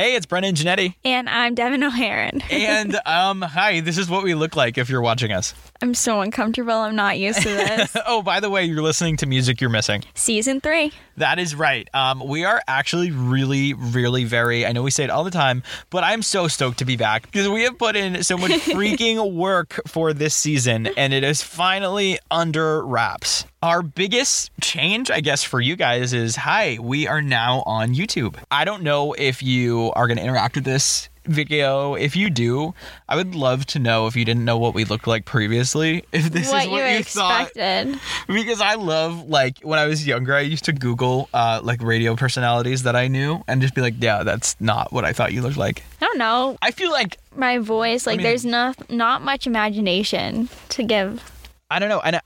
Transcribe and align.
Hey, 0.00 0.14
it's 0.14 0.24
Brennan 0.24 0.54
Janetti. 0.54 0.94
And 1.04 1.28
I'm 1.28 1.54
Devin 1.54 1.82
O'Haron. 1.82 2.42
and 2.50 2.98
um, 3.04 3.42
hi, 3.42 3.80
this 3.80 3.98
is 3.98 4.08
what 4.08 4.24
we 4.24 4.32
look 4.32 4.56
like 4.56 4.78
if 4.78 4.88
you're 4.88 5.02
watching 5.02 5.30
us. 5.30 5.52
I'm 5.82 5.92
so 5.92 6.22
uncomfortable. 6.22 6.72
I'm 6.72 6.96
not 6.96 7.18
used 7.18 7.42
to 7.42 7.50
this. 7.50 7.94
oh, 8.06 8.22
by 8.22 8.40
the 8.40 8.48
way, 8.48 8.64
you're 8.64 8.80
listening 8.80 9.18
to 9.18 9.26
music 9.26 9.60
you're 9.60 9.68
missing. 9.68 10.02
Season 10.14 10.58
three. 10.58 10.94
That 11.18 11.38
is 11.38 11.54
right. 11.54 11.86
Um, 11.92 12.26
we 12.26 12.46
are 12.46 12.62
actually 12.66 13.10
really, 13.10 13.74
really 13.74 14.24
very, 14.24 14.64
I 14.64 14.72
know 14.72 14.82
we 14.82 14.90
say 14.90 15.04
it 15.04 15.10
all 15.10 15.22
the 15.22 15.30
time, 15.30 15.62
but 15.90 16.02
I'm 16.02 16.22
so 16.22 16.48
stoked 16.48 16.78
to 16.78 16.86
be 16.86 16.96
back 16.96 17.24
because 17.24 17.46
we 17.50 17.64
have 17.64 17.76
put 17.76 17.94
in 17.94 18.22
so 18.22 18.38
much 18.38 18.50
freaking 18.52 19.34
work 19.34 19.80
for 19.86 20.14
this 20.14 20.34
season 20.34 20.86
and 20.96 21.12
it 21.12 21.24
is 21.24 21.42
finally 21.42 22.18
under 22.30 22.82
wraps. 22.86 23.44
Our 23.62 23.82
biggest 23.82 24.50
change, 24.62 25.10
I 25.10 25.20
guess, 25.20 25.44
for 25.44 25.60
you 25.60 25.76
guys 25.76 26.14
is 26.14 26.34
hi, 26.34 26.78
we 26.80 27.06
are 27.06 27.20
now 27.20 27.62
on 27.66 27.94
YouTube. 27.94 28.36
I 28.50 28.64
don't 28.64 28.82
know 28.82 29.12
if 29.12 29.42
you 29.42 29.92
are 29.94 30.06
going 30.06 30.16
to 30.16 30.22
interact 30.22 30.54
with 30.54 30.64
this 30.64 31.10
video. 31.26 31.92
If 31.92 32.16
you 32.16 32.30
do, 32.30 32.72
I 33.06 33.16
would 33.16 33.34
love 33.34 33.66
to 33.66 33.78
know 33.78 34.06
if 34.06 34.16
you 34.16 34.24
didn't 34.24 34.46
know 34.46 34.56
what 34.56 34.72
we 34.72 34.84
looked 34.86 35.06
like 35.06 35.26
previously. 35.26 36.06
If 36.12 36.30
this 36.32 36.50
what 36.50 36.64
is 36.64 36.70
what 36.70 36.78
you, 36.78 36.86
you, 36.90 36.98
expected. 37.00 37.96
thought, 37.96 38.26
because 38.28 38.62
I 38.62 38.76
love 38.76 39.28
like 39.28 39.58
when 39.60 39.78
I 39.78 39.84
was 39.84 40.06
younger, 40.06 40.34
I 40.34 40.40
used 40.40 40.64
to 40.64 40.72
Google 40.72 41.28
uh, 41.34 41.60
like 41.62 41.82
radio 41.82 42.16
personalities 42.16 42.84
that 42.84 42.96
I 42.96 43.08
knew 43.08 43.44
and 43.46 43.60
just 43.60 43.74
be 43.74 43.82
like, 43.82 43.96
yeah, 43.98 44.22
that's 44.22 44.58
not 44.58 44.90
what 44.90 45.04
I 45.04 45.12
thought 45.12 45.34
you 45.34 45.42
looked 45.42 45.58
like. 45.58 45.82
I 46.00 46.06
don't 46.06 46.16
know. 46.16 46.56
I 46.62 46.70
feel 46.70 46.90
like 46.92 47.18
My 47.36 47.58
voice, 47.58 48.06
like 48.06 48.16
mean- 48.16 48.24
there's 48.24 48.46
not 48.46 48.90
not 48.90 49.20
much 49.20 49.46
imagination 49.46 50.48
to 50.70 50.82
give. 50.82 51.22
I 51.70 51.78
don't 51.78 51.90
know, 51.90 52.00
and 52.00 52.20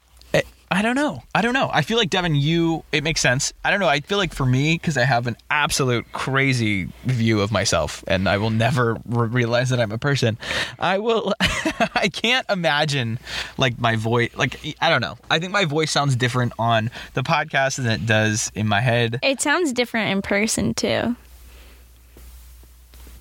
I, 0.75 0.83
don't 0.83 0.97
know, 0.97 1.23
I 1.35 1.41
don't 1.41 1.53
know. 1.53 1.71
I 1.73 1.83
feel 1.83 1.97
like 1.97 2.11
Devin, 2.11 2.35
you 2.35 2.83
it 2.91 3.05
makes 3.05 3.21
sense. 3.21 3.53
I 3.65 3.71
don't 3.71 3.81
know. 3.81 3.89
I 3.89 4.01
feel 4.01 4.19
like 4.19 4.35
for 4.35 4.45
me, 4.45 4.75
because 4.75 4.97
I 4.97 5.05
have 5.05 5.27
an 5.27 5.37
absolute 5.51 6.11
crazy 6.13 6.89
view 7.05 7.41
of 7.41 7.53
myself, 7.53 8.03
and 8.09 8.29
I 8.29 8.39
will 8.39 8.51
never 8.51 8.97
re- 9.07 9.29
realize 9.29 9.71
that 9.71 9.81
I'm 9.81 9.93
a 9.93 9.99
person. 9.99 10.37
I 10.79 10.99
will. 10.99 11.33
I 11.41 12.11
can't 12.13 12.45
imagine 12.51 13.21
like 13.57 13.79
my 13.79 13.95
voice. 13.97 14.35
Like 14.35 14.77
I 14.81 14.91
don't 14.91 15.01
know. 15.01 15.17
I 15.31 15.39
think 15.39 15.53
my 15.53 15.65
voice 15.65 15.93
sounds 15.93 16.17
different 16.17 16.53
on 16.59 16.91
the 17.15 17.23
podcast 17.23 17.77
than 17.77 17.87
it 17.87 18.05
does 18.05 18.51
in 18.55 18.67
my 18.67 18.81
head. 18.81 19.21
It 19.23 19.41
sounds 19.41 19.73
different 19.73 20.11
in 20.11 20.23
person 20.23 20.75
too. 20.75 21.15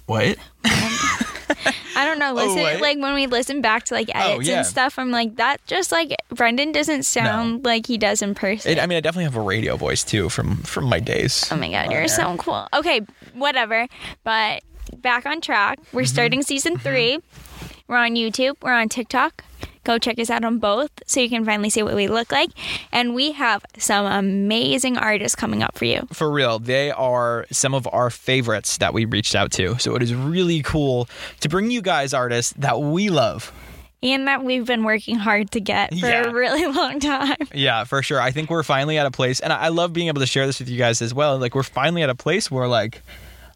What? 0.08 0.38
I 1.96 2.06
don't 2.06 2.20
know. 2.20 2.34
Listen, 2.34 2.62
what? 2.62 2.82
like 2.82 2.98
when 3.00 3.14
we 3.14 3.28
listen 3.28 3.62
back 3.62 3.84
to 3.86 3.94
like 3.94 4.10
edits 4.16 4.48
Oh, 4.48 4.52
yeah. 4.52 4.58
and 4.60 4.66
stuff, 4.66 4.98
I'm 5.00 5.12
like 5.12 5.36
that. 5.38 5.66
Just 5.68 5.92
like 5.92 6.14
Brendan 6.30 6.72
doesn't 6.72 7.04
sound 7.04 7.64
like 7.66 7.86
he 7.88 7.98
does 7.98 8.22
in 8.22 8.36
person. 8.36 8.72
It, 8.72 8.80
I 8.80 8.86
mean, 8.86 8.98
I 8.98 9.02
definitely 9.02 9.26
have 9.26 9.36
a 9.36 9.42
radio 9.42 9.76
voice 9.78 10.04
too 10.04 10.30
from 10.30 10.58
from 10.58 10.86
my 10.86 11.00
days. 11.00 11.48
Oh 11.52 11.56
my 11.56 11.70
god, 11.70 11.92
you're 11.92 12.08
so 12.08 12.36
cool. 12.38 12.68
Okay, 12.74 13.02
whatever. 13.34 13.88
But 14.24 14.64
back 14.98 15.26
on 15.26 15.42
track. 15.42 15.80
We're 15.92 16.02
Mm-hmm. 16.02 16.08
starting 16.08 16.42
season 16.44 16.78
three. 16.78 17.20
We're 17.88 17.98
on 17.98 18.16
YouTube. 18.16 18.56
We're 18.62 18.74
on 18.74 18.90
TikTok. 18.90 19.44
Go 19.84 19.98
check 19.98 20.18
us 20.20 20.30
out 20.30 20.44
on 20.46 20.60
both 20.60 20.92
so 21.06 21.20
you 21.20 21.30
can 21.30 21.44
finally 21.46 21.70
see 21.70 21.84
what 21.84 21.96
we 21.96 22.08
look 22.08 22.32
like. 22.32 22.50
And 22.92 23.14
we 23.14 23.34
have 23.34 23.66
some 23.78 24.06
amazing 24.06 24.98
artists 24.98 25.36
coming 25.36 25.62
up 25.62 25.78
for 25.78 25.86
you. 25.86 26.08
For 26.14 26.32
real, 26.32 26.60
they 26.60 26.92
are 26.92 27.46
some 27.52 27.74
of 27.74 27.88
our 27.92 28.10
favorites 28.10 28.78
that 28.78 28.94
we 28.94 29.06
reached 29.06 29.36
out 29.36 29.52
to. 29.54 29.78
So 29.80 29.96
it 29.96 30.02
is 30.04 30.14
really 30.16 30.62
cool 30.62 31.08
to 31.42 31.50
bring 31.50 31.70
you 31.72 31.82
guys 31.82 32.14
artists 32.14 32.54
that 32.58 32.80
we 32.82 33.10
love. 33.10 33.52
And 34.02 34.28
that 34.28 34.44
we've 34.44 34.66
been 34.66 34.84
working 34.84 35.16
hard 35.16 35.52
to 35.52 35.62
get 35.62 35.90
for 35.92 35.96
Yeah. 36.08 36.24
a 36.30 36.34
really 36.34 36.66
long 36.74 37.00
time. 37.00 37.38
Yeah, 37.54 37.86
for 37.86 38.02
sure. 38.04 38.20
I 38.20 38.32
think 38.32 38.50
we're 38.50 38.64
finally 38.64 38.98
at 38.98 39.06
a 39.06 39.12
place, 39.12 39.40
and 39.40 39.54
I 39.54 39.66
I 39.66 39.68
love 39.70 39.94
being 39.94 40.10
able 40.10 40.20
to 40.20 40.28
share 40.28 40.46
this 40.46 40.60
with 40.60 40.68
you 40.68 40.78
guys 40.78 41.02
as 41.02 41.14
well. 41.14 41.38
Like, 41.38 41.56
we're 41.56 41.64
finally 41.64 42.04
at 42.04 42.10
a 42.10 42.16
place 42.16 42.52
where, 42.52 42.68
like, 42.68 43.02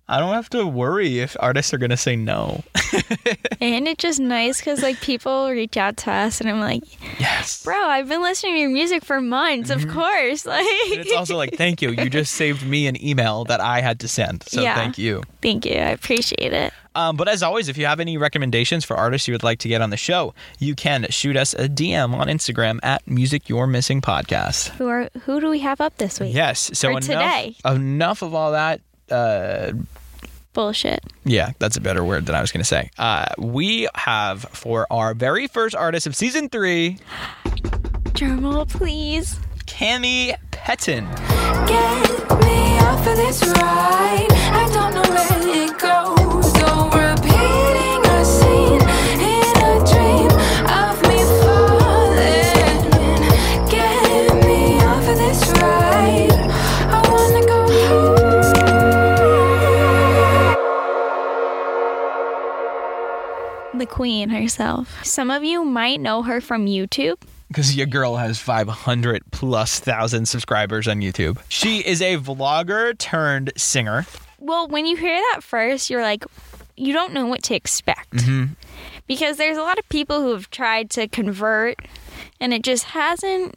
I 0.10 0.20
don't 0.20 0.34
have 0.34 0.50
to 0.52 0.66
worry 0.66 1.20
if 1.20 1.36
artists 1.40 1.74
are 1.74 1.78
going 1.78 1.90
to 1.90 1.98
say 1.98 2.16
no. 2.16 2.64
And 3.60 3.88
it's 3.88 4.02
just 4.02 4.20
nice 4.20 4.60
because 4.60 4.82
like 4.84 5.02
people 5.02 5.50
reach 5.50 5.78
out 5.78 5.98
to 5.98 6.12
us 6.12 6.40
and 6.40 6.50
I'm 6.50 6.60
like, 6.60 6.84
yes. 7.20 7.64
bro, 7.64 7.76
I've 7.76 8.08
been 8.08 8.22
listening 8.22 8.54
to 8.54 8.60
your 8.60 8.70
music 8.70 9.04
for 9.04 9.20
months, 9.20 9.70
of 9.72 9.88
course. 9.90 10.46
Like, 10.46 10.64
Mm-hmm. 10.68 10.92
And 10.94 11.02
it's 11.02 11.14
also 11.14 11.36
like, 11.36 11.56
thank 11.56 11.82
you. 11.82 11.90
You 11.90 12.10
just 12.10 12.34
saved 12.34 12.66
me 12.66 12.88
an 12.88 13.04
email 13.04 13.44
that 13.46 13.60
I 13.60 13.82
had 13.82 14.00
to 14.02 14.08
send. 14.08 14.44
So 14.44 14.62
Yeah. 14.62 14.76
thank 14.76 14.98
you. 14.98 15.24
thank 15.42 15.66
you. 15.66 15.74
I 15.74 15.90
appreciate 15.90 16.54
it. 16.54 16.72
Um, 16.96 17.18
but 17.18 17.28
as 17.28 17.44
always, 17.44 17.68
if 17.68 17.78
you 17.78 17.86
have 17.88 18.00
any 18.00 18.18
recommendations 18.18 18.86
for 18.86 18.96
artists 18.96 19.28
you 19.28 19.34
would 19.34 19.44
like 19.44 19.60
to 19.60 19.68
get 19.68 19.82
on 19.82 19.90
the 19.90 19.98
show, 19.98 20.34
you 20.60 20.74
can 20.76 21.08
shoot 21.10 21.36
us 21.36 21.54
a 21.54 21.68
DM 21.68 22.14
on 22.14 22.28
Instagram 22.28 22.80
at 22.84 23.06
Music 23.08 23.50
You're 23.50 23.68
Missing 23.68 24.02
Podcast. 24.02 24.70
Who 24.70 24.88
are 24.88 25.10
who 25.26 25.40
do 25.42 25.50
we 25.50 25.60
have 25.60 25.82
up 25.82 25.98
this 25.98 26.20
week? 26.20 26.34
Yes. 26.34 26.72
So 26.74 26.90
enough, 26.90 27.02
today. 27.04 27.56
enough 27.66 28.22
of 28.22 28.34
all 28.34 28.52
that. 28.54 28.82
Uh, 29.12 29.74
Bullshit. 30.58 31.02
yeah, 31.24 31.52
that's 31.60 31.78
a 31.78 31.82
better 31.82 32.04
word 32.04 32.26
than 32.26 32.34
I 32.34 32.42
was 32.42 32.52
going 32.52 32.62
to 32.62 32.66
say. 32.68 32.90
Uh, 32.98 33.28
we 33.38 33.88
have 33.94 34.42
for 34.52 34.88
our 34.90 35.14
very 35.14 35.46
first 35.46 35.76
artist 35.76 36.08
of 36.08 36.16
season 36.16 36.50
three, 36.50 36.98
Drumroll, 38.18 38.68
please. 38.68 39.40
Cami 39.68 40.36
Pettin. 40.50 41.06
Get 41.68 42.10
me 42.42 42.80
off 42.80 43.06
of 43.06 43.18
this 43.18 43.44
ride. 43.46 44.28
I 44.32 44.68
don't 44.74 44.94
know 44.96 45.04
where 45.14 45.38
it 45.66 45.78
goes. 45.78 46.54
So 46.54 46.90
repeating 46.90 47.37
queen 63.88 64.30
herself. 64.30 65.04
Some 65.04 65.32
of 65.32 65.44
you 65.44 65.64
might 65.64 66.00
know 66.00 66.22
her 66.24 66.40
from 66.42 66.66
YouTube. 66.66 67.18
Because 67.48 67.76
your 67.76 67.88
girl 67.88 68.18
has 68.18 68.38
500 68.40 69.24
plus 69.32 69.80
thousand 69.80 70.28
subscribers 70.28 70.88
on 70.88 71.00
YouTube. 71.00 71.40
She 71.50 71.80
is 71.80 72.02
a 72.02 72.18
vlogger 72.18 72.98
turned 72.98 73.54
singer. 73.56 74.06
Well, 74.40 74.68
when 74.68 74.86
you 74.86 74.98
hear 74.98 75.20
that 75.32 75.44
first, 75.44 75.90
you're 75.90 76.02
like, 76.02 76.26
you 76.76 76.94
don't 76.94 77.14
know 77.14 77.26
what 77.26 77.44
to 77.44 77.56
expect. 77.56 78.12
Mm-hmm. 78.12 78.54
Because 79.08 79.38
there's 79.38 79.58
a 79.58 79.62
lot 79.62 79.80
of 79.80 79.88
people 79.90 80.22
who 80.22 80.34
have 80.34 80.50
tried 80.50 80.90
to 80.92 81.08
convert 81.08 81.78
and 82.40 82.54
it 82.54 82.64
just 82.64 82.86
hasn't 82.86 83.56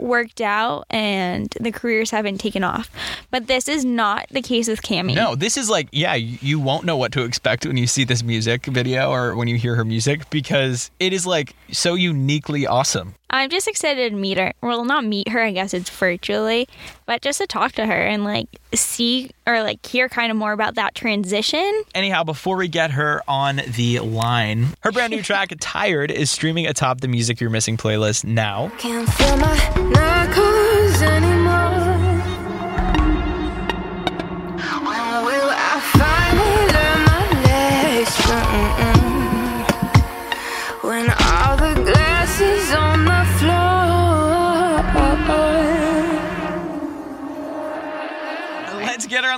worked 0.00 0.40
out 0.40 0.86
and 0.90 1.54
the 1.60 1.72
careers 1.72 2.10
haven't 2.10 2.38
taken 2.38 2.64
off. 2.64 2.90
But 3.30 3.46
this 3.46 3.68
is 3.68 3.84
not 3.84 4.26
the 4.30 4.42
case 4.42 4.68
with 4.68 4.82
Cami. 4.82 5.14
No, 5.14 5.34
this 5.34 5.56
is 5.56 5.70
like, 5.70 5.88
yeah, 5.92 6.14
you 6.14 6.38
you 6.40 6.58
won't 6.58 6.84
know 6.84 6.96
what 6.96 7.12
to 7.12 7.22
expect 7.22 7.66
when 7.66 7.76
you 7.76 7.86
see 7.86 8.04
this 8.04 8.22
music 8.22 8.66
video 8.66 9.10
or 9.10 9.36
when 9.36 9.48
you 9.48 9.56
hear 9.56 9.74
her 9.76 9.84
music 9.84 10.28
because 10.30 10.90
it 10.98 11.12
is 11.12 11.26
like 11.26 11.54
so 11.70 11.94
uniquely 11.94 12.66
awesome. 12.66 13.14
I'm 13.30 13.48
just 13.48 13.68
excited 13.68 14.10
to 14.10 14.16
meet 14.16 14.38
her. 14.38 14.52
Well, 14.60 14.84
not 14.84 15.04
meet 15.04 15.28
her, 15.28 15.40
I 15.40 15.52
guess 15.52 15.72
it's 15.72 15.88
virtually, 15.88 16.68
but 17.06 17.22
just 17.22 17.40
to 17.40 17.46
talk 17.46 17.72
to 17.72 17.86
her 17.86 18.06
and 18.06 18.24
like 18.24 18.48
see 18.74 19.30
or 19.46 19.62
like 19.62 19.84
hear 19.86 20.08
kind 20.08 20.30
of 20.30 20.36
more 20.36 20.52
about 20.52 20.74
that 20.74 20.94
transition. 20.94 21.82
Anyhow, 21.94 22.24
before 22.24 22.56
we 22.56 22.68
get 22.68 22.90
her 22.92 23.22
on 23.28 23.60
the 23.76 24.00
line, 24.00 24.68
her 24.80 24.90
brand 24.92 25.12
new 25.12 25.22
track, 25.22 25.52
Tired, 25.60 26.10
is 26.10 26.30
streaming 26.30 26.66
atop 26.66 27.00
the 27.00 27.08
Music 27.08 27.40
You're 27.40 27.50
Missing 27.50 27.76
playlist 27.76 28.24
now. 28.24 28.70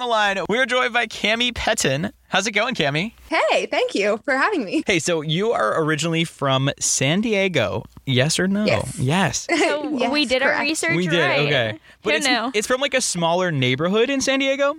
Floor. 0.01 0.09
Let's 0.09 0.09
get 0.09 0.29
her 0.29 0.35
on 0.35 0.35
the 0.37 0.43
line. 0.43 0.47
We're 0.49 0.67
joined 0.67 0.93
by 0.93 1.07
Cami 1.07 1.55
Pettin. 1.55 2.13
How's 2.29 2.47
it 2.47 2.53
going, 2.53 2.75
Cami? 2.75 3.13
Hey, 3.29 3.67
thank 3.67 3.95
you 3.95 4.19
for 4.25 4.35
having 4.37 4.65
me. 4.65 4.83
Hey, 4.87 4.99
so 4.99 5.21
you 5.21 5.53
are 5.53 5.83
originally 5.83 6.25
from 6.25 6.71
San 6.81 7.21
Diego. 7.21 7.85
Yes 8.07 8.39
or 8.39 8.49
no? 8.49 8.65
Yes. 8.65 8.99
Yes. 8.99 9.47
So 9.59 9.97
Yes, 9.97 10.11
we 10.11 10.25
did 10.25 10.43
our 10.43 10.59
research 10.61 10.97
We 10.97 11.07
did. 11.07 11.21
right. 11.21 11.41
Okay. 11.41 11.79
But 12.03 12.11
Who 12.13 12.17
it's, 12.19 12.27
knew? 12.27 12.51
it's 12.55 12.67
from 12.67 12.81
like 12.81 12.95
a 12.95 13.01
smaller 13.01 13.51
neighborhood 13.53 14.11
in 14.11 14.21
San 14.21 14.39
Diego. 14.39 14.75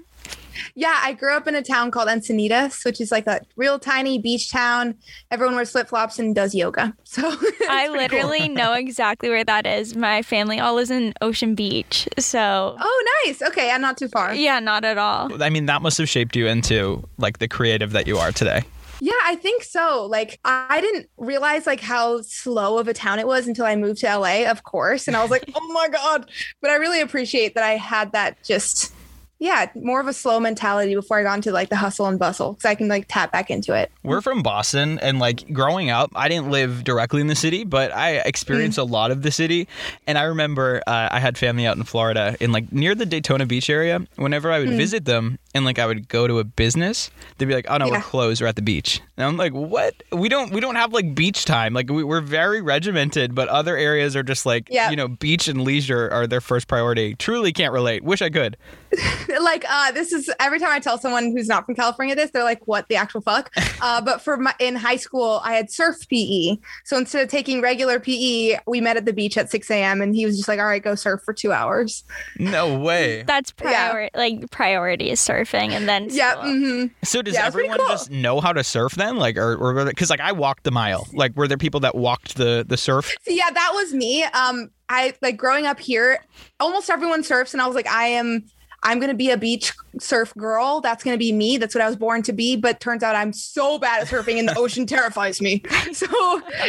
Yeah, 0.75 0.99
I 1.01 1.13
grew 1.13 1.35
up 1.35 1.47
in 1.47 1.55
a 1.55 1.61
town 1.61 1.91
called 1.91 2.07
Encinitas, 2.07 2.85
which 2.85 2.99
is 3.01 3.11
like 3.11 3.27
a 3.27 3.41
real 3.55 3.79
tiny 3.79 4.19
beach 4.19 4.51
town. 4.51 4.95
Everyone 5.31 5.55
wears 5.55 5.71
flip 5.71 5.87
flops 5.87 6.19
and 6.19 6.33
does 6.35 6.53
yoga. 6.55 6.95
So 7.13 7.31
I 7.69 7.89
literally 7.89 8.49
know 8.49 8.73
exactly 8.83 9.29
where 9.29 9.43
that 9.43 9.67
is. 9.67 9.95
My 9.95 10.23
family 10.23 10.59
all 10.59 10.73
lives 10.75 10.89
in 10.89 11.13
Ocean 11.21 11.53
Beach. 11.53 12.07
So, 12.17 12.75
oh, 12.79 13.23
nice. 13.25 13.39
Okay, 13.41 13.69
I'm 13.69 13.81
not 13.81 13.97
too 13.97 14.07
far. 14.07 14.33
yeah, 14.33 14.59
not 14.59 14.83
at 14.83 14.97
all. 14.97 15.41
I 15.43 15.51
mean, 15.51 15.67
that 15.67 15.83
must 15.83 15.99
have 15.99 16.09
shaped 16.09 16.35
you 16.35 16.47
into 16.47 17.07
like 17.19 17.37
the 17.37 17.47
creative 17.47 17.91
that 17.91 18.07
you 18.07 18.17
are 18.17 18.31
today. 18.31 18.63
Yeah, 18.99 19.11
I 19.25 19.35
think 19.35 19.63
so. 19.63 20.05
Like 20.05 20.39
I 20.45 20.79
didn't 20.79 21.09
realize 21.17 21.67
like 21.67 21.81
how 21.81 22.21
slow 22.21 22.77
of 22.77 22.87
a 22.87 22.93
town 22.93 23.19
it 23.19 23.27
was 23.27 23.47
until 23.47 23.65
I 23.65 23.75
moved 23.75 23.99
to 23.99 24.17
LA, 24.17 24.49
of 24.49 24.63
course. 24.63 25.07
And 25.09 25.17
I 25.17 25.21
was 25.21 25.29
like, 25.29 25.43
oh 25.55 25.73
my 25.73 25.89
God. 25.89 26.29
But 26.61 26.71
I 26.71 26.75
really 26.75 27.01
appreciate 27.01 27.53
that 27.55 27.65
I 27.65 27.71
had 27.75 28.13
that 28.13 28.41
just 28.43 28.92
yeah, 29.43 29.69
more 29.75 29.99
of 29.99 30.07
a 30.07 30.13
slow 30.13 30.39
mentality 30.39 30.95
before 30.95 31.19
I 31.19 31.23
got 31.23 31.33
into 31.35 31.51
like 31.51 31.67
the 31.67 31.75
hustle 31.75 32.05
and 32.05 32.17
bustle 32.17 32.53
because 32.53 32.63
I 32.63 32.75
can 32.75 32.87
like 32.87 33.07
tap 33.09 33.33
back 33.33 33.51
into 33.51 33.73
it. 33.73 33.91
We're 34.01 34.21
from 34.21 34.41
Boston, 34.41 34.99
and 34.99 35.19
like 35.19 35.51
growing 35.51 35.89
up, 35.89 36.11
I 36.15 36.29
didn't 36.29 36.49
live 36.49 36.85
directly 36.85 37.19
in 37.19 37.27
the 37.27 37.35
city, 37.35 37.65
but 37.65 37.93
I 37.93 38.11
experienced 38.19 38.77
a 38.77 38.85
lot 38.85 39.11
of 39.11 39.21
the 39.21 39.31
city. 39.31 39.67
And 40.07 40.17
I 40.17 40.23
remember 40.23 40.81
uh, 40.87 41.09
I 41.11 41.19
had 41.19 41.37
family 41.37 41.65
out 41.65 41.75
in 41.75 41.83
Florida, 41.83 42.37
in 42.39 42.53
like 42.53 42.71
near 42.71 42.95
the 42.95 43.05
Daytona 43.05 43.45
Beach 43.45 43.69
area. 43.69 44.07
Whenever 44.15 44.49
I 44.49 44.59
would 44.59 44.69
visit 44.69 45.03
them, 45.03 45.39
and 45.53 45.65
like 45.65 45.77
I 45.77 45.85
would 45.87 46.07
go 46.07 46.25
to 46.25 46.39
a 46.39 46.45
business, 46.45 47.11
they'd 47.37 47.45
be 47.45 47.53
like, 47.53 47.65
"Oh 47.69 47.75
no, 47.75 47.89
we're 47.89 48.01
closed. 48.01 48.41
We're 48.41 48.47
at 48.47 48.55
the 48.55 48.61
beach." 48.61 49.01
And 49.17 49.27
I'm 49.27 49.35
like, 49.35 49.51
"What? 49.51 49.93
We 50.13 50.29
don't 50.29 50.51
we 50.53 50.61
don't 50.61 50.75
have 50.77 50.93
like 50.93 51.13
beach 51.15 51.43
time. 51.43 51.73
Like 51.73 51.89
we, 51.89 52.05
we're 52.05 52.21
very 52.21 52.61
regimented, 52.61 53.35
but 53.35 53.49
other 53.49 53.75
areas 53.75 54.15
are 54.15 54.23
just 54.23 54.45
like 54.45 54.69
Yeah. 54.71 54.89
you 54.89 54.95
know, 54.95 55.09
beach 55.09 55.49
and 55.49 55.63
leisure 55.63 56.09
are 56.11 56.27
their 56.27 56.41
first 56.41 56.69
priority. 56.69 57.15
Truly 57.15 57.51
can't 57.51 57.73
relate. 57.73 58.03
Wish 58.05 58.21
I 58.21 58.29
could. 58.29 58.55
like 59.41 59.65
uh 59.69 59.91
this 59.91 60.11
is 60.11 60.29
every 60.39 60.59
time 60.59 60.69
I 60.71 60.79
tell 60.79 60.97
someone 60.97 61.31
who's 61.31 61.47
not 61.47 61.65
from 61.65 61.75
California 61.75 62.15
this, 62.15 62.31
they're 62.31 62.43
like, 62.43 62.67
"What 62.67 62.87
the 62.89 62.95
actual 62.95 63.21
fuck?" 63.21 63.51
Uh, 63.81 63.99
but 63.99 64.21
for 64.21 64.37
my 64.37 64.53
in 64.59 64.75
high 64.77 64.95
school, 64.95 65.41
I 65.43 65.55
had 65.55 65.69
surf 65.69 65.97
PE. 66.09 66.55
So 66.85 66.97
instead 66.97 67.21
of 67.21 67.27
taking 67.29 67.59
regular 67.61 67.99
PE, 67.99 68.59
we 68.65 68.79
met 68.79 68.95
at 68.95 69.03
the 69.05 69.11
beach 69.11 69.37
at 69.37 69.51
6 69.51 69.69
a.m. 69.71 70.01
and 70.01 70.15
he 70.15 70.25
was 70.25 70.37
just 70.37 70.47
like, 70.47 70.57
"All 70.59 70.65
right, 70.65 70.81
go 70.81 70.95
surf 70.95 71.21
for 71.25 71.33
two 71.33 71.51
hours." 71.51 72.03
No 72.39 72.77
way. 72.77 73.23
That's 73.27 73.51
Yeah. 73.61 74.07
like 74.15 74.49
priority 74.51 75.09
is 75.09 75.19
surfing 75.19 75.71
and 75.71 75.89
then 75.89 76.07
Yeah. 76.09 76.31
school. 76.31 76.43
hmm 76.51 76.85
So 77.03 77.21
does 77.21 77.33
Yeah, 77.33 77.45
everyone 77.45 77.77
cool. 77.77 77.87
just 77.89 78.09
know 78.09 78.39
how 78.39 78.53
to 78.53 78.63
surf 78.63 78.93
then? 78.95 79.17
Like, 79.17 79.35
or 79.37 79.55
or 79.55 79.83
because 79.85 80.09
like 80.09 80.21
I 80.21 80.31
walked 80.31 80.63
the 80.63 80.71
mile. 80.71 81.05
Like, 81.11 81.35
were 81.35 81.47
there 81.49 81.57
people 81.57 81.81
that 81.81 81.95
walked 81.95 82.35
the 82.35 82.63
the 82.65 82.77
surf? 82.77 83.11
So 83.25 83.31
yeah, 83.33 83.49
that 83.51 83.71
was 83.73 83.93
me. 83.93 84.23
Um, 84.23 84.69
I 84.87 85.13
like 85.21 85.35
growing 85.35 85.65
up 85.65 85.79
here, 85.79 86.19
almost 86.61 86.89
everyone 86.89 87.23
surfs, 87.23 87.53
and 87.53 87.61
I 87.61 87.67
was 87.67 87.75
like, 87.75 87.87
I 87.87 88.05
am. 88.07 88.45
I'm 88.83 88.99
gonna 88.99 89.13
be 89.13 89.29
a 89.31 89.37
beach 89.37 89.73
surf 89.99 90.33
girl. 90.37 90.81
That's 90.81 91.03
gonna 91.03 91.17
be 91.17 91.31
me. 91.31 91.57
That's 91.57 91.73
what 91.73 91.81
I 91.81 91.87
was 91.87 91.95
born 91.95 92.21
to 92.23 92.33
be. 92.33 92.55
But 92.55 92.79
turns 92.79 93.01
out 93.01 93.15
I'm 93.15 93.33
so 93.33 93.79
bad 93.79 94.01
at 94.01 94.07
surfing, 94.07 94.37
and 94.39 94.47
the 94.49 94.55
ocean 94.57 94.85
terrifies 94.95 95.41
me. 95.41 95.61
So 95.93 96.07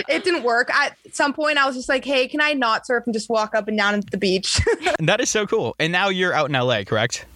it 0.08 0.22
didn't 0.24 0.42
work. 0.42 0.70
At 0.74 0.96
some 1.12 1.32
point, 1.32 1.56
I 1.58 1.66
was 1.66 1.74
just 1.76 1.88
like, 1.88 2.04
"Hey, 2.04 2.28
can 2.28 2.40
I 2.40 2.52
not 2.52 2.86
surf 2.86 3.04
and 3.06 3.14
just 3.14 3.28
walk 3.30 3.54
up 3.54 3.68
and 3.68 3.76
down 3.76 3.94
at 3.94 4.10
the 4.10 4.18
beach?" 4.18 4.60
And 4.98 5.08
that 5.08 5.20
is 5.20 5.30
so 5.30 5.46
cool. 5.46 5.74
And 5.78 5.92
now 5.92 6.08
you're 6.08 6.32
out 6.32 6.48
in 6.48 6.52
LA, 6.52 6.84
correct? 6.84 7.26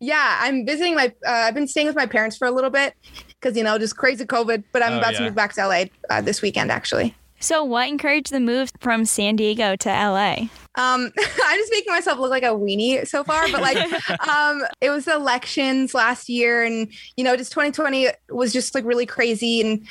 yeah, 0.00 0.38
I'm 0.42 0.66
visiting 0.66 0.94
my. 0.94 1.12
Uh, 1.26 1.30
I've 1.30 1.54
been 1.54 1.68
staying 1.68 1.86
with 1.86 1.96
my 1.96 2.06
parents 2.06 2.36
for 2.36 2.46
a 2.46 2.50
little 2.50 2.70
bit 2.70 2.94
because 3.28 3.56
you 3.56 3.62
know 3.62 3.78
just 3.78 3.96
crazy 3.96 4.24
COVID. 4.24 4.64
But 4.72 4.82
I'm 4.82 4.94
Oh, 4.94 4.98
about 4.98 5.12
yeah. 5.12 5.18
to 5.20 5.24
move 5.26 5.34
back 5.34 5.52
to 5.54 5.66
LA 5.66 5.84
uh, 6.08 6.20
this 6.20 6.42
weekend, 6.42 6.70
actually. 6.72 7.14
So 7.40 7.64
what 7.64 7.88
encouraged 7.88 8.30
the 8.30 8.38
move 8.38 8.70
from 8.80 9.06
San 9.06 9.36
Diego 9.36 9.74
to 9.74 9.88
LA? 9.88 10.48
Um, 10.76 11.10
I'm 11.44 11.58
just 11.58 11.72
making 11.72 11.92
myself 11.92 12.18
look 12.18 12.30
like 12.30 12.42
a 12.42 12.48
weenie 12.48 13.06
so 13.08 13.24
far, 13.24 13.50
but 13.50 13.62
like, 13.62 13.78
um, 14.28 14.62
it 14.80 14.90
was 14.90 15.06
the 15.06 15.14
elections 15.14 15.94
last 15.94 16.28
year, 16.28 16.62
and 16.62 16.92
you 17.16 17.24
know, 17.24 17.36
just 17.36 17.50
2020 17.52 18.08
was 18.28 18.52
just 18.52 18.74
like 18.74 18.84
really 18.84 19.06
crazy, 19.06 19.60
and 19.62 19.86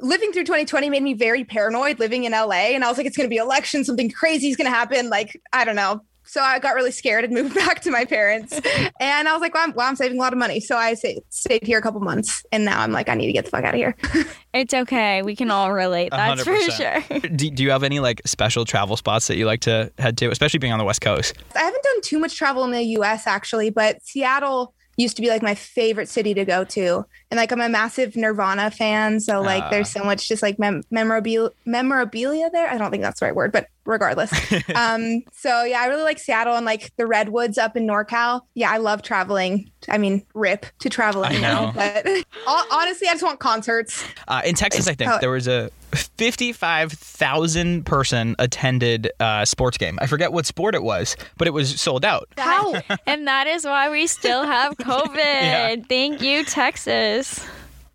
living 0.00 0.32
through 0.32 0.44
2020 0.44 0.88
made 0.90 1.02
me 1.02 1.12
very 1.12 1.44
paranoid 1.44 1.98
living 1.98 2.22
in 2.24 2.32
LA, 2.32 2.70
and 2.70 2.84
I 2.84 2.88
was 2.88 2.96
like, 2.96 3.06
it's 3.06 3.16
gonna 3.16 3.28
be 3.28 3.36
election, 3.36 3.84
something 3.84 4.10
crazy 4.10 4.48
is 4.48 4.56
gonna 4.56 4.70
happen, 4.70 5.10
like 5.10 5.40
I 5.52 5.64
don't 5.64 5.76
know. 5.76 6.02
So 6.28 6.42
I 6.42 6.58
got 6.58 6.74
really 6.74 6.90
scared 6.90 7.24
and 7.24 7.32
moved 7.38 7.54
back 7.54 7.80
to 7.82 7.90
my 7.90 8.04
parents, 8.04 8.60
and 9.00 9.28
I 9.28 9.32
was 9.32 9.40
like, 9.40 9.54
well, 9.54 9.64
I'm, 9.64 9.72
well, 9.74 9.88
I'm 9.88 9.96
saving 9.96 10.18
a 10.18 10.20
lot 10.20 10.32
of 10.32 10.38
money, 10.38 10.60
so 10.60 10.76
I 10.76 10.94
sa- 10.94 11.08
stayed 11.30 11.64
here 11.66 11.78
a 11.78 11.82
couple 11.82 12.00
months, 12.00 12.44
and 12.52 12.64
now 12.64 12.80
I'm 12.82 12.92
like, 12.92 13.08
I 13.08 13.14
need 13.14 13.26
to 13.26 13.32
get 13.32 13.46
the 13.46 13.50
fuck 13.50 13.64
out 13.64 13.74
of 13.74 13.78
here. 13.78 13.96
It's 14.54 14.72
okay. 14.72 15.22
We 15.22 15.36
can 15.36 15.50
all 15.50 15.72
relate. 15.72 16.08
A 16.08 16.16
That's 16.16 16.42
for 16.42 16.58
sure. 16.70 17.04
Do, 17.20 17.50
do 17.50 17.62
you 17.62 17.70
have 17.70 17.82
any 17.82 18.00
like 18.00 18.22
special 18.24 18.64
travel 18.64 18.96
spots 18.96 19.26
that 19.28 19.36
you 19.36 19.44
like 19.44 19.60
to 19.60 19.92
head 19.98 20.16
to, 20.18 20.30
especially 20.30 20.58
being 20.58 20.72
on 20.72 20.78
the 20.78 20.86
West 20.86 21.02
Coast? 21.02 21.34
I 21.54 21.60
haven't 21.60 21.82
done 21.82 22.00
too 22.00 22.18
much 22.18 22.34
travel 22.34 22.64
in 22.64 22.70
the 22.70 22.82
US 22.98 23.26
actually, 23.26 23.68
but 23.68 24.02
Seattle 24.02 24.74
used 24.98 25.16
to 25.16 25.22
be 25.22 25.28
like 25.28 25.42
my 25.42 25.54
favorite 25.54 26.08
city 26.08 26.34
to 26.34 26.44
go 26.44 26.64
to. 26.64 27.06
And 27.30 27.38
like 27.38 27.50
I'm 27.52 27.60
a 27.60 27.68
massive 27.68 28.16
Nirvana 28.16 28.70
fan, 28.70 29.20
so 29.20 29.40
like 29.40 29.62
Ah. 29.64 29.70
there's 29.70 29.90
so 29.90 30.02
much 30.04 30.28
just 30.28 30.42
like 30.42 30.58
mem- 30.58 30.82
memorabilia 30.90 31.50
memorabilia 31.64 32.50
there. 32.50 32.68
I 32.68 32.76
don't 32.78 32.90
think 32.90 33.02
that's 33.02 33.20
the 33.20 33.26
right 33.26 33.34
word, 33.34 33.52
but 33.52 33.68
regardless. 33.84 34.30
um 34.74 35.22
so 35.32 35.62
yeah, 35.64 35.80
I 35.80 35.86
really 35.86 36.02
like 36.02 36.18
Seattle 36.18 36.54
and 36.56 36.66
like 36.66 36.94
the 36.96 37.06
redwoods 37.06 37.56
up 37.58 37.76
in 37.76 37.86
NorCal. 37.86 38.42
Yeah, 38.54 38.70
I 38.70 38.78
love 38.78 39.02
traveling. 39.02 39.70
I 39.88 39.96
mean, 39.98 40.24
rip 40.34 40.66
to 40.80 40.90
traveling 40.90 41.36
I 41.36 41.40
now, 41.40 41.66
know. 41.66 41.72
but 41.74 42.06
honestly, 42.70 43.08
I 43.08 43.12
just 43.12 43.22
want 43.22 43.38
concerts. 43.40 44.04
Uh, 44.26 44.42
in 44.44 44.54
Texas, 44.54 44.88
I 44.88 44.94
think 44.94 45.10
Oh. 45.12 45.18
there 45.20 45.30
was 45.30 45.46
a 45.48 45.70
55,000 45.98 47.84
person 47.84 48.36
attended 48.38 49.10
uh, 49.20 49.44
sports 49.44 49.78
game. 49.78 49.98
I 50.00 50.06
forget 50.06 50.32
what 50.32 50.46
sport 50.46 50.74
it 50.74 50.82
was, 50.82 51.16
but 51.36 51.46
it 51.48 51.52
was 51.52 51.80
sold 51.80 52.04
out. 52.04 52.28
How? 52.36 52.80
And 53.06 53.26
that 53.26 53.46
is 53.46 53.64
why 53.64 53.90
we 53.90 54.06
still 54.06 54.44
have 54.44 54.76
COVID. 54.78 55.16
Yeah. 55.16 55.76
Thank 55.88 56.20
you, 56.22 56.44
Texas. 56.44 57.44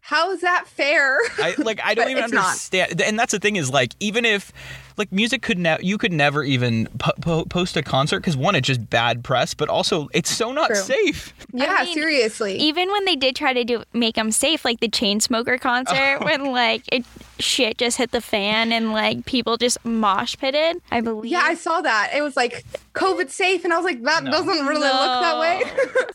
How 0.02 0.32
is 0.32 0.42
that 0.42 0.66
fair? 0.68 1.18
I 1.38 1.56
like 1.58 1.80
I 1.84 1.94
don't 1.94 2.06
But 2.06 2.12
even 2.12 2.24
it's 2.26 2.34
not. 2.34 2.46
understand. 2.48 3.02
And 3.02 3.18
that's 3.18 3.32
the 3.32 3.40
thing 3.40 3.56
is 3.56 3.70
like 3.72 3.94
even 4.00 4.26
if 4.26 4.52
like 4.98 5.12
music 5.12 5.42
could 5.42 5.58
ne- 5.58 5.78
you 5.82 5.98
could 5.98 6.12
never 6.12 6.44
even 6.44 6.88
po- 7.00 7.12
po- 7.22 7.46
post 7.46 7.76
a 7.78 7.82
concert 7.84 8.20
because 8.20 8.38
one 8.38 8.56
it's 8.56 8.68
just 8.68 8.90
bad 8.90 9.24
press, 9.24 9.54
but 9.54 9.70
also 9.70 10.10
it's 10.14 10.30
so 10.30 10.52
not 10.52 10.68
True. 10.68 10.76
safe. 10.78 11.34
yeah, 11.54 11.82
mean, 11.84 11.94
seriously. 11.94 12.58
Even 12.58 12.92
when 12.92 13.06
they 13.06 13.16
did 13.16 13.36
try 13.36 13.54
to 13.54 13.64
do 13.64 13.84
make 13.94 14.16
them 14.16 14.32
safe, 14.32 14.64
like 14.66 14.80
the 14.80 14.90
Chainsmoker 14.90 15.60
concert, 15.60 16.18
Oh. 16.22 16.26
when 16.26 16.46
like 16.52 16.84
it 16.92 17.06
shit 17.40 17.78
just 17.78 17.98
hit 17.98 18.12
the 18.12 18.22
fan 18.22 18.72
and 18.72 18.92
like 18.94 19.26
people 19.26 19.58
just 19.58 19.84
mosh 19.86 20.36
pitted. 20.38 20.82
I 20.92 21.02
believe. 21.02 21.32
yeah, 21.32 21.42
I 21.44 21.56
saw 21.56 21.82
that. 21.82 22.12
It 22.16 22.22
was 22.22 22.36
like 22.36 22.64
COVID 22.94 23.30
safe, 23.30 23.64
and 23.64 23.74
I 23.74 23.78
was 23.78 23.86
like, 23.86 24.02
that 24.04 24.24
No. 24.24 24.32
doesn't 24.32 24.66
really 24.66 24.82
look 24.82 24.92
that 24.92 25.40
way. 25.40 25.64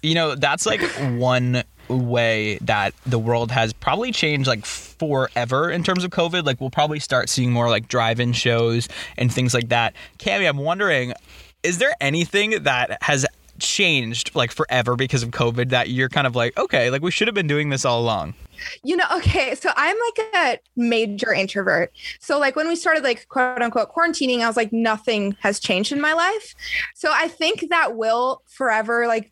You 0.03 0.15
know 0.15 0.35
that's 0.35 0.67
like 0.67 0.81
one 1.17 1.63
way 1.89 2.59
that 2.63 2.95
the 3.07 3.19
world 3.19 3.51
has 3.51 3.73
probably 3.73 4.13
changed 4.13 4.47
like 4.47 4.65
forever 4.65 5.71
in 5.71 5.83
terms 5.83 6.05
of 6.05 6.11
COVID. 6.11 6.45
Like 6.45 6.61
we'll 6.61 6.71
probably 6.71 7.01
start 7.01 7.29
seeing 7.29 7.53
more 7.53 7.69
like 7.69 7.89
drive-in 7.89 8.33
shows 8.33 8.89
and 9.17 9.33
things 9.33 9.55
like 9.55 9.69
that. 9.69 9.95
Cami, 10.19 10.49
I'm 10.49 10.59
wondering, 10.59 11.15
is 11.63 11.79
there 11.79 11.95
anything 12.01 12.63
that 12.63 13.03
has 13.03 13.27
changed 13.59 14.35
like 14.35 14.53
forever 14.53 14.97
because 14.97 15.23
of 15.23 15.31
COVID 15.31 15.71
that 15.71 15.91
you're 15.91 16.09
kind 16.09 16.27
of 16.27 16.37
like, 16.37 16.57
okay, 16.57 16.91
like 16.91 17.03
we 17.03 17.11
should 17.11 17.29
have 17.29 17.35
been 17.35 17.47
doing 17.47 17.71
this 17.71 17.85
all 17.85 18.01
along? 18.01 18.35
You 18.83 18.97
know, 18.97 19.05
okay, 19.17 19.55
so 19.55 19.71
I'm 19.77 19.97
like 19.97 20.35
a 20.35 20.59
major 20.77 21.33
introvert. 21.33 21.93
So 22.21 22.39
like 22.39 22.57
when 22.57 22.69
we 22.69 22.77
started 22.77 23.05
like 23.05 23.29
quote 23.29 23.63
unquote 23.63 23.95
quarantining, 23.95 24.41
I 24.41 24.47
was 24.47 24.57
like 24.57 24.73
nothing 24.73 25.37
has 25.41 25.61
changed 25.61 25.93
in 25.93 26.01
my 26.01 26.13
life. 26.13 26.55
So 26.95 27.11
I 27.13 27.29
think 27.29 27.69
that 27.71 27.97
will 27.97 28.43
forever 28.47 29.07
like 29.07 29.31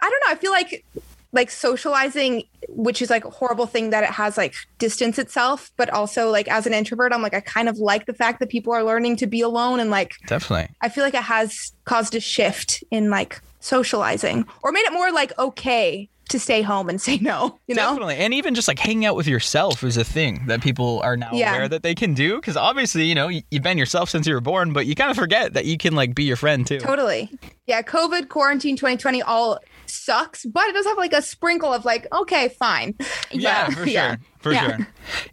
I 0.00 0.10
don't 0.10 0.22
know, 0.26 0.32
I 0.32 0.36
feel 0.36 0.50
like 0.50 0.84
like 1.34 1.50
socializing 1.50 2.44
which 2.70 3.02
is 3.02 3.10
like 3.10 3.24
a 3.26 3.30
horrible 3.30 3.66
thing 3.66 3.90
that 3.90 4.02
it 4.02 4.10
has 4.10 4.36
like 4.38 4.54
distance 4.78 5.18
itself, 5.18 5.70
but 5.76 5.90
also 5.90 6.30
like 6.30 6.48
as 6.48 6.66
an 6.66 6.72
introvert, 6.72 7.12
I'm 7.12 7.20
like 7.22 7.34
I 7.34 7.40
kind 7.40 7.68
of 7.68 7.76
like 7.76 8.06
the 8.06 8.14
fact 8.14 8.40
that 8.40 8.48
people 8.48 8.72
are 8.72 8.82
learning 8.82 9.16
to 9.16 9.26
be 9.26 9.42
alone 9.42 9.80
and 9.80 9.90
like 9.90 10.14
Definitely. 10.26 10.74
I 10.80 10.88
feel 10.88 11.04
like 11.04 11.14
it 11.14 11.22
has 11.24 11.72
caused 11.84 12.14
a 12.14 12.20
shift 12.20 12.82
in 12.90 13.10
like 13.10 13.40
socializing 13.60 14.46
or 14.62 14.72
made 14.72 14.80
it 14.86 14.92
more 14.92 15.10
like 15.12 15.36
okay 15.38 16.08
to 16.30 16.38
stay 16.38 16.62
home 16.62 16.88
and 16.88 17.00
say 17.06 17.18
no, 17.18 17.58
you 17.66 17.74
know? 17.74 17.90
Definitely. 17.90 18.16
And 18.16 18.32
even 18.32 18.54
just 18.54 18.66
like 18.68 18.78
hanging 18.78 19.04
out 19.04 19.14
with 19.16 19.26
yourself 19.26 19.84
is 19.84 19.96
a 19.98 20.04
thing 20.04 20.46
that 20.46 20.62
people 20.62 21.00
are 21.04 21.16
now 21.16 21.30
Yeah. 21.32 21.50
aware 21.54 21.68
that 21.68 21.82
they 21.82 21.94
can 21.94 22.14
do. 22.14 22.40
Cause 22.40 22.56
obviously, 22.56 23.04
you 23.04 23.14
know, 23.14 23.28
you've 23.28 23.62
been 23.62 23.76
yourself 23.76 24.08
since 24.08 24.26
you 24.26 24.32
were 24.34 24.40
born, 24.40 24.72
but 24.72 24.86
you 24.86 24.94
kind 24.94 25.10
of 25.10 25.16
forget 25.16 25.52
that 25.52 25.66
you 25.66 25.76
can 25.76 25.94
like 25.94 26.14
be 26.14 26.24
your 26.24 26.36
friend 26.36 26.66
too. 26.66 26.78
Totally. 26.78 27.30
Yeah, 27.66 27.82
COVID, 27.82 28.28
quarantine 28.28 28.76
2020 28.76 29.20
all 29.22 29.58
sucks, 29.90 30.44
but 30.44 30.66
it 30.68 30.72
does 30.74 30.86
have 30.86 30.96
like 30.98 31.12
a 31.12 31.22
sprinkle 31.22 31.72
of 31.72 31.84
like, 31.84 32.06
okay, 32.12 32.48
fine. 32.48 32.94
Yeah, 33.32 33.66
But- 33.66 33.74
for 33.74 33.84
sure. 33.84 33.86
yeah. 33.92 34.16
For 34.40 34.52
Yeah. 34.52 34.76
sure. 34.76 34.86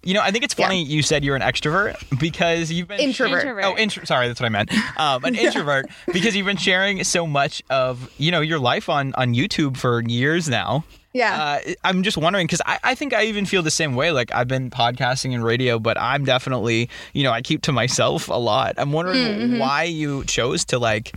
You 0.03 0.13
know, 0.13 0.22
I 0.22 0.31
think 0.31 0.43
it's 0.46 0.53
funny 0.53 0.84
you 0.84 1.01
said 1.03 1.24
you're 1.25 1.36
an 1.36 1.41
extrovert 1.41 1.96
because 2.20 2.72
you've 2.72 2.88
been 2.88 3.00
Introvert. 3.01 3.41
Introvert. 3.41 3.65
Oh, 3.65 3.77
intro- 3.77 4.05
sorry, 4.05 4.27
that's 4.27 4.39
what 4.39 4.46
I 4.46 4.50
meant. 4.50 4.72
Um, 4.98 5.24
an 5.25 5.36
introvert 5.46 5.88
because 6.13 6.36
you've 6.36 6.46
been 6.46 6.55
sharing 6.58 7.03
so 7.03 7.27
much 7.27 7.62
of 7.70 8.10
you 8.17 8.31
know 8.31 8.39
your 8.41 8.58
life 8.60 8.88
on 8.89 9.13
on 9.15 9.34
YouTube 9.34 9.75
for 9.77 10.01
years 10.03 10.48
now. 10.48 10.84
Yeah. 11.13 11.60
Uh, 11.67 11.74
I'm 11.84 12.03
just 12.03 12.15
wondering 12.17 12.48
because 12.48 12.62
I, 12.65 12.79
I 12.86 12.96
think 12.96 13.13
I 13.13 13.25
even 13.25 13.46
feel 13.46 13.62
the 13.63 13.70
same 13.72 13.96
way. 13.96 14.12
Like 14.12 14.34
I've 14.34 14.48
been 14.48 14.70
podcasting 14.70 15.34
and 15.36 15.43
radio, 15.43 15.77
but 15.77 16.00
I'm 16.00 16.24
definitely 16.24 16.89
you 17.13 17.24
know 17.24 17.31
I 17.31 17.41
keep 17.41 17.63
to 17.63 17.74
myself 17.74 18.29
a 18.29 18.34
lot. 18.39 18.75
I'm 18.77 18.93
wondering 18.93 19.17
Mm-hmm. 19.27 19.60
why 19.60 19.84
you 19.84 20.24
chose 20.24 20.63
to 20.65 20.79
like 20.79 21.12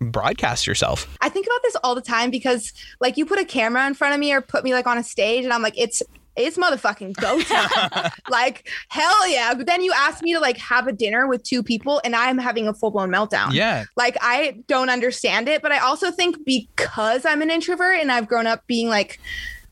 broadcast 0.00 0.66
yourself. 0.66 1.08
I 1.20 1.28
think 1.28 1.46
about 1.46 1.60
this 1.62 1.76
all 1.82 1.94
the 1.94 2.00
time 2.00 2.30
because 2.30 2.72
like 3.00 3.16
you 3.16 3.26
put 3.26 3.38
a 3.38 3.44
camera 3.44 3.86
in 3.86 3.94
front 3.94 4.14
of 4.14 4.20
me 4.20 4.32
or 4.32 4.40
put 4.40 4.64
me 4.64 4.72
like 4.72 4.86
on 4.86 4.98
a 4.98 5.04
stage 5.04 5.44
and 5.44 5.52
I'm 5.52 5.62
like, 5.62 5.78
it's 5.78 6.02
it's 6.38 6.56
motherfucking 6.56 7.14
go 7.16 7.40
time. 7.42 8.10
like, 8.30 8.68
hell 8.88 9.28
yeah. 9.28 9.54
But 9.54 9.66
then 9.66 9.82
you 9.82 9.92
ask 9.94 10.22
me 10.22 10.32
to 10.34 10.40
like 10.40 10.56
have 10.58 10.86
a 10.86 10.92
dinner 10.92 11.26
with 11.26 11.42
two 11.42 11.62
people 11.62 12.00
and 12.04 12.14
I'm 12.14 12.38
having 12.38 12.68
a 12.68 12.74
full 12.74 12.90
blown 12.90 13.10
meltdown. 13.10 13.52
Yeah, 13.52 13.84
Like 13.96 14.16
I 14.20 14.62
don't 14.68 14.88
understand 14.88 15.48
it, 15.48 15.62
but 15.62 15.72
I 15.72 15.78
also 15.78 16.10
think 16.10 16.44
because 16.44 17.26
I'm 17.26 17.42
an 17.42 17.50
introvert 17.50 17.98
and 18.00 18.12
I've 18.12 18.28
grown 18.28 18.46
up 18.46 18.66
being 18.66 18.88
like 18.88 19.18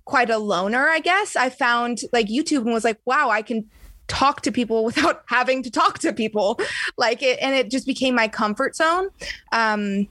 quite 0.04 0.30
a 0.30 0.38
loner, 0.38 0.88
I 0.88 1.00
guess, 1.00 1.36
I 1.36 1.50
found 1.50 2.00
like 2.12 2.26
YouTube 2.26 2.62
and 2.62 2.72
was 2.72 2.84
like, 2.84 2.98
wow, 3.04 3.30
I 3.30 3.42
can 3.42 3.68
talk 4.08 4.40
to 4.42 4.52
people 4.52 4.84
without 4.84 5.22
having 5.26 5.62
to 5.62 5.70
talk 5.70 5.98
to 6.00 6.12
people. 6.12 6.60
Like 6.96 7.22
it 7.22 7.38
and 7.40 7.54
it 7.54 7.70
just 7.70 7.86
became 7.86 8.14
my 8.14 8.28
comfort 8.28 8.74
zone. 8.74 9.10
Um 9.52 10.08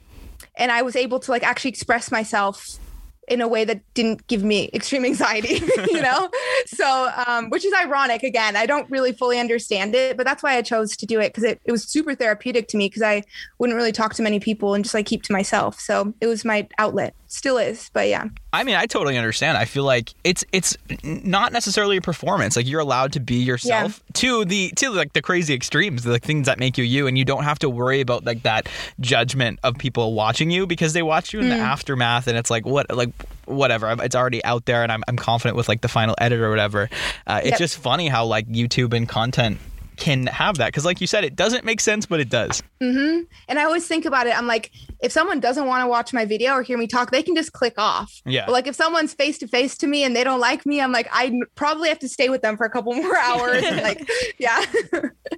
and 0.58 0.72
I 0.72 0.82
was 0.82 0.96
able 0.96 1.20
to 1.20 1.32
like 1.32 1.44
actually 1.44 1.70
express 1.70 2.12
myself 2.12 2.80
in 3.28 3.42
a 3.42 3.48
way 3.48 3.66
that 3.66 3.82
didn't 3.94 4.26
give 4.28 4.44
me 4.44 4.70
extreme 4.74 5.04
anxiety, 5.04 5.62
you 5.92 6.02
know? 6.02 6.30
So, 6.68 7.12
um, 7.28 7.50
which 7.50 7.66
is 7.66 7.74
ironic. 7.74 8.24
Again, 8.24 8.56
I 8.56 8.66
don't 8.66 8.90
really 8.90 9.14
fully 9.14 9.40
understand 9.40 9.96
it, 9.96 10.16
but 10.18 10.26
that's 10.26 10.44
why 10.44 10.58
I 10.58 10.62
chose 10.62 10.96
to 10.98 11.06
do 11.06 11.20
it 11.20 11.30
because 11.30 11.44
it, 11.44 11.60
it 11.66 11.72
was 11.72 11.84
super 11.84 12.14
therapeutic 12.14 12.68
to 12.70 12.78
me 12.78 12.88
because 12.88 13.02
I 13.02 13.24
wouldn't 13.58 13.76
really 13.76 13.92
talk 13.92 14.14
to 14.16 14.24
many 14.24 14.40
people 14.40 14.74
and 14.74 14.84
just 14.84 14.94
like 14.94 15.06
keep 15.06 15.24
to 15.24 15.34
myself. 15.34 15.80
So 15.80 16.14
it 16.22 16.28
was 16.28 16.46
my 16.46 16.68
outlet. 16.78 17.16
Still 17.28 17.58
is, 17.58 17.90
but 17.92 18.08
yeah. 18.08 18.26
I 18.54 18.64
mean, 18.64 18.76
I 18.76 18.86
totally 18.86 19.18
understand. 19.18 19.58
I 19.58 19.66
feel 19.66 19.84
like 19.84 20.14
it's 20.24 20.46
it's 20.54 20.78
not 21.04 21.52
necessarily 21.52 21.98
a 21.98 22.02
performance. 22.02 22.56
Like 22.56 22.68
you're 22.68 22.80
allowed 22.80 23.14
to 23.14 23.20
be 23.20 23.36
yourself 23.36 24.02
to 24.14 24.46
the 24.46 24.70
to 24.78 24.90
like 24.92 25.14
the 25.14 25.22
crazy 25.22 25.54
extremes, 25.54 26.04
the 26.04 26.20
things 26.20 26.46
that 26.46 26.60
make 26.60 26.78
you 26.78 26.84
you, 26.84 27.08
and 27.08 27.18
you 27.18 27.26
don't 27.26 27.44
have 27.44 27.60
to 27.60 27.70
worry 27.70 28.00
about 28.00 28.26
like 28.26 28.44
that 28.44 28.70
judgment 29.00 29.60
of 29.64 29.78
people 29.78 30.14
watching 30.14 30.52
you 30.52 30.68
because 30.68 30.94
they 30.94 31.04
watch 31.04 31.34
you 31.34 31.40
in 31.42 31.50
the 31.50 31.56
aftermath, 31.56 32.28
and 32.28 32.38
it's 32.38 32.50
like 32.52 32.66
what 32.66 32.96
like 32.96 33.10
whatever. 33.46 33.94
It's 34.04 34.16
already 34.16 34.44
out 34.46 34.66
there, 34.66 34.84
and 34.84 34.92
I'm 34.92 35.04
I'm 35.08 35.18
confident 35.18 35.58
with 35.58 35.68
like 35.68 35.82
the 35.82 35.88
final 35.90 36.16
edit 36.20 36.40
or 36.40 36.50
whatever. 36.50 36.90
Uh, 37.28 37.42
it's 37.44 37.52
Yep. 37.52 37.60
just 37.60 37.78
funny 37.78 38.08
how 38.08 38.26
like 38.26 38.48
YouTube 38.48 38.94
and 38.94 39.10
content 39.10 39.58
can 39.98 40.28
have 40.28 40.58
that 40.58 40.68
because 40.68 40.86
like 40.86 41.02
you 41.02 41.08
said 41.08 41.24
it 41.24 41.36
doesn't 41.36 41.66
make 41.66 41.80
sense 41.80 42.06
but 42.06 42.20
it 42.20 42.30
does 42.30 42.62
mm-hmm. 42.82 43.24
And 43.48 43.60
I 43.60 43.64
always 43.64 43.88
think 43.88 44.06
about 44.06 44.28
it. 44.28 44.38
I'm 44.38 44.48
like, 44.48 44.72
if 45.02 45.12
someone 45.12 45.40
doesn't 45.40 45.68
want 45.68 45.84
to 45.84 45.88
watch 45.88 46.14
my 46.14 46.26
video 46.26 46.54
or 46.54 46.62
hear 46.64 46.78
me 46.78 46.88
talk, 46.88 47.12
they 47.12 47.22
can 47.22 47.36
just 47.36 47.54
click 47.54 47.76
off. 47.78 48.22
Yeah. 48.26 48.46
But 48.46 48.54
like 48.54 48.68
if 48.68 48.76
someone's 48.76 49.14
face 49.14 49.38
to 49.40 49.48
face 49.48 49.78
to 49.78 49.88
me 49.88 50.04
and 50.04 50.16
they 50.16 50.24
don't 50.24 50.40
like 50.40 50.66
me, 50.66 50.82
I'm 50.82 50.92
like, 50.92 51.08
i 51.12 51.40
probably 51.56 51.90
have 51.90 52.00
to 52.00 52.10
stay 52.10 52.30
with 52.30 52.42
them 52.42 52.58
for 52.58 52.66
a 52.66 52.70
couple 52.70 52.94
more 53.02 53.18
hours. 53.18 53.64
and 53.64 53.82
like, 53.82 54.10
yeah. 54.38 54.64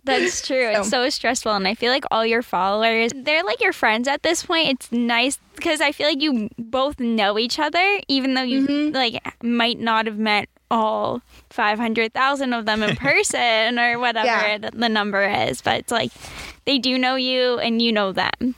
That's 0.04 0.46
true. 0.46 0.70
It's 0.70 0.90
so 0.90 1.10
stressful. 1.10 1.54
And 1.54 1.68
I 1.68 1.76
feel 1.76 1.92
like 1.92 2.06
all 2.12 2.26
your 2.26 2.42
followers, 2.42 3.12
they're 3.16 3.44
like 3.44 3.62
your 3.62 3.74
friends 3.74 4.08
at 4.08 4.24
this 4.24 4.44
point. 4.44 4.70
It's 4.70 4.92
nice 4.92 5.40
because 5.68 5.82
I 5.82 5.92
feel 5.92 6.08
like 6.08 6.22
you 6.22 6.50
both 6.58 6.98
know 6.98 7.38
each 7.38 7.60
other, 7.60 8.00
even 8.08 8.36
though 8.36 8.44
you 8.44 8.66
mm-hmm. 8.66 8.96
like 8.96 9.22
might 9.44 9.80
not 9.80 10.06
have 10.06 10.18
met 10.18 10.48
all 10.72 11.22
500,000 11.50 12.54
of 12.54 12.66
them 12.66 12.84
in 12.84 12.96
person 12.98 13.78
or 13.78 14.00
whatever 14.00 14.28
Yeah. 14.28 14.58
the, 14.60 14.72
the 14.72 14.88
number 14.88 15.24
is. 15.24 15.62
But 15.62 15.80
it's 15.80 15.92
like 15.92 16.12
they 16.64 16.78
do 16.78 16.98
know 16.98 17.16
you 17.16 17.60
and 17.60 17.82
you 17.82 17.92
know 17.92 18.14
them. 18.14 18.56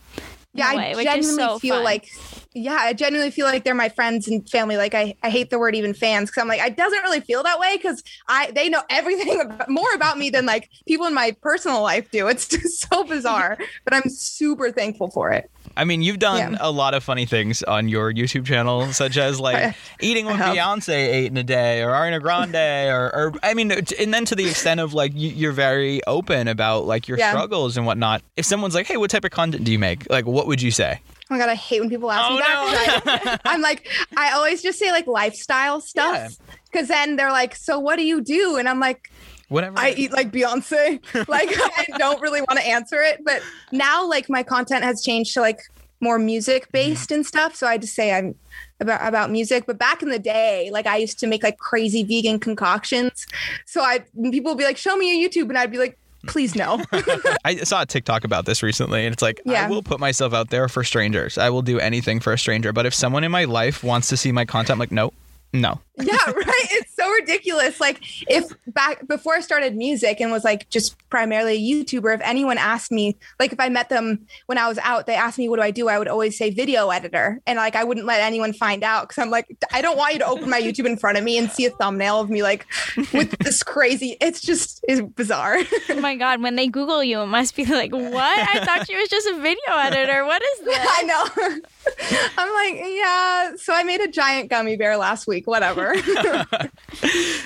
yeah, 0.54 0.76
way, 0.76 0.94
I 0.94 1.04
genuinely 1.04 1.44
so 1.44 1.58
feel 1.58 1.76
fun. 1.76 1.84
like, 1.84 2.12
yeah, 2.54 2.78
I 2.80 2.94
genuinely 2.94 3.32
feel 3.32 3.48
like 3.48 3.64
they're 3.64 3.74
my 3.74 3.90
friends 3.90 4.28
and 4.28 4.48
family. 4.48 4.78
Like 4.78 4.94
I, 4.94 5.16
I 5.24 5.32
hate 5.32 5.50
the 5.50 5.58
word 5.58 5.76
even 5.76 5.96
fans 5.96 6.30
because 6.30 6.42
I'm 6.42 6.48
like, 6.48 6.62
it 6.62 6.78
doesn't 6.78 7.02
really 7.02 7.22
feel 7.22 7.42
that 7.42 7.60
way 7.60 7.76
because 7.76 8.04
I 8.28 8.52
they 8.52 8.70
know 8.70 8.84
everything 8.92 9.42
about, 9.42 9.68
more 9.68 9.94
about 9.96 10.20
me 10.20 10.30
than 10.30 10.46
like 10.46 10.70
people 10.88 11.08
in 11.08 11.16
my 11.16 11.36
personal 11.42 11.82
life 11.82 12.12
do. 12.12 12.28
It's 12.28 12.48
just 12.50 12.88
so 12.88 13.04
bizarre, 13.04 13.58
but 13.84 13.96
I'm 13.96 14.10
super 14.10 14.72
thankful 14.72 15.10
for 15.10 15.32
it. 15.32 15.50
I 15.80 15.86
mean, 15.86 16.02
you've 16.02 16.20
done 16.20 16.54
Yeah. 16.54 16.58
a 16.62 16.70
lot 16.72 16.94
of 16.94 17.04
funny 17.04 17.26
things 17.26 17.64
on 17.64 17.88
your 17.88 18.12
YouTube 18.14 18.46
channel, 18.46 18.92
such 18.94 19.18
as 19.18 19.40
like 19.48 19.56
I- 19.56 19.76
eating 20.02 20.26
what. 20.26 20.36
Beyonce 20.40 20.90
ate 20.94 21.28
in 21.32 21.38
a 21.38 21.44
day, 21.44 21.82
or 21.82 21.90
Ariana 21.92 22.22
Grande, 22.22 22.56
or, 22.92 23.16
or 23.16 23.34
I 23.42 23.54
mean, 23.54 23.72
and 23.72 24.14
then 24.14 24.26
to 24.26 24.36
the 24.36 24.48
extent 24.50 24.80
of 24.80 24.94
like 24.94 25.14
you, 25.16 25.30
you're 25.30 25.52
very 25.54 26.02
open 26.06 26.48
about 26.48 26.86
like 26.86 27.08
your 27.08 27.18
Yeah. 27.18 27.32
struggles 27.32 27.78
and 27.78 27.86
whatnot. 27.86 28.22
If 28.38 28.46
someone's 28.46 28.76
like, 28.76 28.88
"Hey, 28.88 28.98
what 28.98 29.10
type 29.10 29.24
of 29.26 29.32
content 29.32 29.64
do 29.64 29.72
you 29.72 29.80
make?" 29.80 30.10
Like, 30.10 30.26
what 30.26 30.48
would 30.48 30.62
you 30.62 30.72
say? 30.72 31.00
Oh 31.32 31.36
my 31.36 31.38
god, 31.38 31.50
I 31.50 31.56
hate 31.56 31.80
when 31.80 31.90
people 31.90 32.12
ask 32.12 32.30
Oh, 32.30 32.34
me 32.36 32.40
that. 32.42 33.02
'cause 33.04 33.40
I, 33.46 33.54
I'm 33.54 33.62
like, 33.62 33.88
I 34.18 34.32
always 34.34 34.62
just 34.64 34.80
say 34.80 34.92
like 34.92 35.06
lifestyle 35.08 35.80
stuff 35.94 36.36
because 36.72 36.88
then 36.88 37.16
they're 37.18 37.32
like, 37.32 37.56
so 37.56 37.78
what 37.80 37.98
do 37.98 38.04
you 38.04 38.20
do? 38.22 38.58
And 38.58 38.68
I'm 38.68 38.80
like, 38.80 39.12
Whatever. 39.50 39.78
I 39.78 39.92
eat 39.92 40.12
like 40.12 40.32
Beyonce. 40.32 41.02
like 41.28 41.50
I 41.52 41.86
don't 41.98 42.22
really 42.22 42.42
want 42.42 42.60
to 42.60 42.66
answer 42.66 43.02
it, 43.02 43.24
but 43.26 43.42
now 43.72 44.08
like 44.08 44.30
my 44.30 44.44
content 44.44 44.84
has 44.84 45.04
changed 45.04 45.34
to 45.34 45.42
like 45.42 45.62
more 46.02 46.20
music 46.20 46.72
based 46.72 47.10
mm-hmm. 47.10 47.16
and 47.16 47.26
stuff. 47.26 47.56
So 47.56 47.68
I 47.68 47.78
just 47.78 47.94
say 47.94 48.14
I'm 48.14 48.36
about 48.80 49.06
about 49.08 49.32
music. 49.32 49.66
But 49.66 49.78
back 49.78 50.02
in 50.02 50.10
the 50.10 50.20
day, 50.20 50.70
like 50.72 50.88
I 50.88 50.98
used 50.98 51.20
to 51.20 51.28
make 51.28 51.44
like 51.44 51.58
crazy 51.58 52.04
vegan 52.04 52.40
concoctions. 52.40 53.26
So 53.66 53.82
I 53.82 54.00
people 54.32 54.52
would 54.52 54.58
be 54.58 54.64
like, 54.64 54.78
show 54.78 54.96
me 54.96 55.20
your 55.20 55.30
YouTube, 55.30 55.50
and 55.50 55.58
I'd 55.58 55.72
be 55.72 55.78
like, 55.78 55.98
please 56.28 56.56
no. 56.56 56.84
I 57.46 57.58
saw 57.58 57.82
a 57.82 57.86
TikTok 57.86 58.24
about 58.24 58.46
this 58.46 58.64
recently, 58.64 59.06
and 59.06 59.14
it's 59.14 59.22
like 59.22 59.42
I 59.48 59.68
will 59.68 59.84
put 59.84 60.00
myself 60.00 60.34
out 60.34 60.50
there 60.50 60.68
for 60.68 60.84
strangers. 60.84 61.38
I 61.38 61.50
will 61.50 61.62
do 61.62 61.80
anything 61.80 62.20
for 62.20 62.34
a 62.34 62.38
stranger. 62.38 62.74
But 62.74 62.86
if 62.86 62.94
someone 62.94 63.24
in 63.24 63.32
my 63.32 63.46
life 63.46 63.84
wants 63.84 64.10
to 64.10 64.18
see 64.18 64.32
my 64.32 64.46
content, 64.46 64.72
I'm 64.72 64.80
like, 64.80 64.92
no, 64.92 65.14
no. 65.54 65.82
yeah, 66.02 66.32
right. 66.32 66.68
It's 66.72 66.96
so 66.96 67.10
ridiculous. 67.12 67.82
Like 67.82 68.00
if 68.30 68.46
back 68.68 69.06
before 69.08 69.36
I 69.36 69.42
started 69.42 69.76
music 69.76 70.22
and 70.22 70.32
was 70.32 70.46
like 70.46 70.70
just 70.70 70.96
primarily 71.10 71.56
a 71.56 71.60
YouTuber, 71.60 72.16
if 72.16 72.22
anyone 72.24 72.58
asked 72.58 72.90
me, 72.90 73.18
like 73.38 73.52
if 73.52 73.60
I 73.60 73.68
met 73.68 73.90
them 73.90 74.26
when 74.46 74.58
I 74.58 74.70
was 74.70 74.78
out, 74.78 75.08
they 75.08 75.16
asked 75.16 75.38
me 75.38 75.50
what 75.50 75.58
do 75.58 75.62
I 75.62 75.72
do, 75.72 75.90
I 75.90 76.00
would 76.00 76.08
always 76.08 76.38
say 76.38 76.52
video 76.52 76.90
editor, 76.90 77.42
and 77.46 77.58
like 77.58 77.76
I 77.76 77.84
wouldn't 77.84 78.06
let 78.06 78.22
anyone 78.22 78.54
find 78.54 78.82
out 78.82 79.10
because 79.10 79.22
I'm 79.22 79.30
like 79.30 79.48
I 79.74 79.82
don't 79.82 79.98
want 79.98 80.14
you 80.14 80.20
to 80.20 80.26
open 80.26 80.50
my 80.50 80.62
YouTube 80.62 80.86
in 80.86 80.96
front 80.96 81.18
of 81.18 81.24
me 81.26 81.38
and 81.38 81.52
see 81.52 81.66
a 81.66 81.72
thumbnail 81.72 82.22
of 82.22 82.30
me 82.30 82.44
like 82.44 82.66
with 83.12 83.38
this 83.40 83.62
crazy. 83.62 84.16
It's 84.22 84.40
just 84.40 84.86
is 84.88 85.02
bizarre. 85.02 85.58
Oh 85.90 86.00
my 86.00 86.16
God, 86.16 86.42
when 86.42 86.56
they 86.56 86.68
Google 86.68 87.04
you, 87.04 87.20
it 87.22 87.28
must 87.28 87.58
be 87.58 87.66
like, 87.66 87.92
what? 87.92 88.14
I 88.40 88.64
thought 88.64 88.88
she 88.88 88.96
was 88.96 89.10
just 89.10 89.28
a 89.28 89.42
video 89.42 89.76
editor. 89.76 90.26
What 90.26 90.42
is 90.42 90.60
this? 90.66 90.78
I 90.80 91.04
know. 91.04 91.60
I'm 92.38 92.54
like, 92.54 92.82
yeah. 92.86 93.56
So 93.56 93.74
I 93.74 93.84
made 93.84 94.02
a 94.02 94.08
giant 94.08 94.50
gummy 94.50 94.76
bear 94.76 94.98
last 94.98 95.28
week. 95.28 95.48
Whatever. 95.48 95.96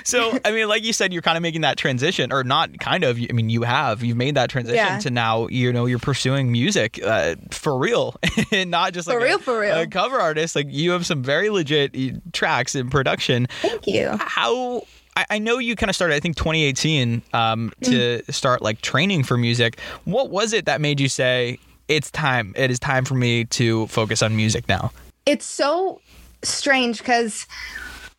So, 0.06 0.38
I 0.44 0.52
mean, 0.52 0.68
like 0.68 0.84
you 0.84 0.92
said, 0.92 1.14
you're 1.14 1.22
kind 1.22 1.38
of 1.38 1.42
making 1.42 1.62
that 1.62 1.78
transition, 1.78 2.34
or 2.34 2.44
not 2.44 2.78
kind 2.80 3.04
of. 3.06 3.18
I 3.18 3.32
mean, 3.34 3.50
you 3.50 3.64
have. 3.64 4.04
You've 4.04 4.18
made 4.18 4.36
that 4.36 4.50
transition 4.50 4.76
Yeah. 4.78 5.00
to 5.00 5.10
now, 5.10 5.48
you 5.48 5.72
know, 5.72 5.86
you're 5.86 5.98
pursuing 6.00 6.52
music 6.52 7.00
uh, 7.04 7.36
for 7.52 7.78
real, 7.78 8.16
and 8.52 8.70
not 8.70 8.94
just 8.94 9.08
like 9.08 9.18
For 9.18 9.24
real, 9.24 9.38
a, 9.38 9.40
for 9.40 9.60
real. 9.62 9.80
a 9.80 9.88
cover 9.88 10.20
artist. 10.20 10.56
Like 10.56 10.68
you 10.70 10.92
have 10.92 11.06
some 11.06 11.24
very 11.24 11.50
legit 11.50 12.34
tracks 12.34 12.76
in 12.76 12.90
production. 12.90 13.48
Thank 13.62 13.88
you. 13.88 14.10
How? 14.20 14.84
I 15.16 15.26
I 15.30 15.40
know 15.40 15.58
you 15.60 15.76
kind 15.76 15.90
of 15.90 15.96
started, 15.96 16.16
I 16.16 16.20
think, 16.20 16.36
2018 16.36 17.22
um, 17.34 17.72
to 17.84 17.92
Mm. 17.92 18.34
start 18.34 18.62
like 18.62 18.82
training 18.82 19.24
for 19.24 19.38
music. 19.38 19.80
What 20.04 20.30
was 20.32 20.52
it 20.54 20.66
that 20.66 20.82
made 20.82 21.00
you 21.00 21.08
say 21.08 21.60
it's 21.88 22.12
time? 22.12 22.54
It 22.56 22.72
is 22.72 22.80
time 22.80 23.06
for 23.06 23.16
me 23.16 23.46
to 23.46 23.88
focus 23.88 24.22
on 24.22 24.36
music 24.36 24.68
now. 24.68 24.92
it's 25.26 25.46
so 25.46 26.02
strange 26.44 26.98
because 27.00 27.48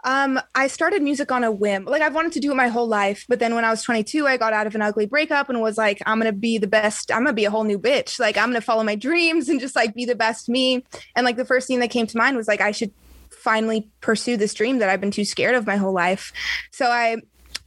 um, 0.04 0.38
I 0.54 0.66
started 0.66 1.02
music 1.02 1.33
on 1.33 1.44
a 1.44 1.50
whim. 1.50 1.87
Like 1.87 2.02
I've 2.02 2.14
wanted 2.14 2.33
to 2.33 2.40
do 2.40 2.52
it 2.52 2.56
my 2.56 2.68
whole 2.68 2.87
life, 2.87 3.25
but 3.28 3.38
then 3.38 3.54
when 3.54 3.64
I 3.64 3.71
was 3.71 3.83
22, 3.83 4.26
I 4.26 4.37
got 4.37 4.52
out 4.52 4.66
of 4.66 4.75
an 4.75 4.83
ugly 4.83 5.06
breakup 5.06 5.49
and 5.49 5.61
was 5.61 5.78
like, 5.78 6.02
I'm 6.06 6.18
gonna 6.18 6.33
be 6.33 6.59
the 6.59 6.66
best. 6.66 7.11
I'm 7.11 7.25
gonna 7.25 7.33
be 7.33 7.47
a 7.47 7.50
whole 7.50 7.64
new 7.64 7.78
bitch. 7.78 8.21
Like 8.21 8.37
I'm 8.37 8.50
gonna 8.50 8.61
follow 8.61 8.85
my 8.85 8.97
dreams 8.97 9.49
and 9.49 9.61
just 9.61 9.75
like 9.75 9.94
be 9.94 10.04
the 10.04 10.14
best 10.14 10.49
me. 10.49 10.85
And 11.16 11.25
like 11.25 11.37
the 11.37 11.44
first 11.44 11.66
thing 11.66 11.80
that 11.80 11.90
came 11.90 12.06
to 12.06 12.18
mind 12.18 12.37
was 12.37 12.49
like 12.49 12.61
I 12.61 12.71
should 12.71 12.92
finally 13.30 13.88
pursue 14.00 14.37
this 14.37 14.54
dream 14.54 14.78
that 14.78 14.88
I've 14.88 15.00
been 15.00 15.11
too 15.11 15.25
scared 15.25 15.54
of 15.54 15.66
my 15.66 15.76
whole 15.76 15.92
life. 15.92 16.33
So 16.71 16.87
I 16.87 17.16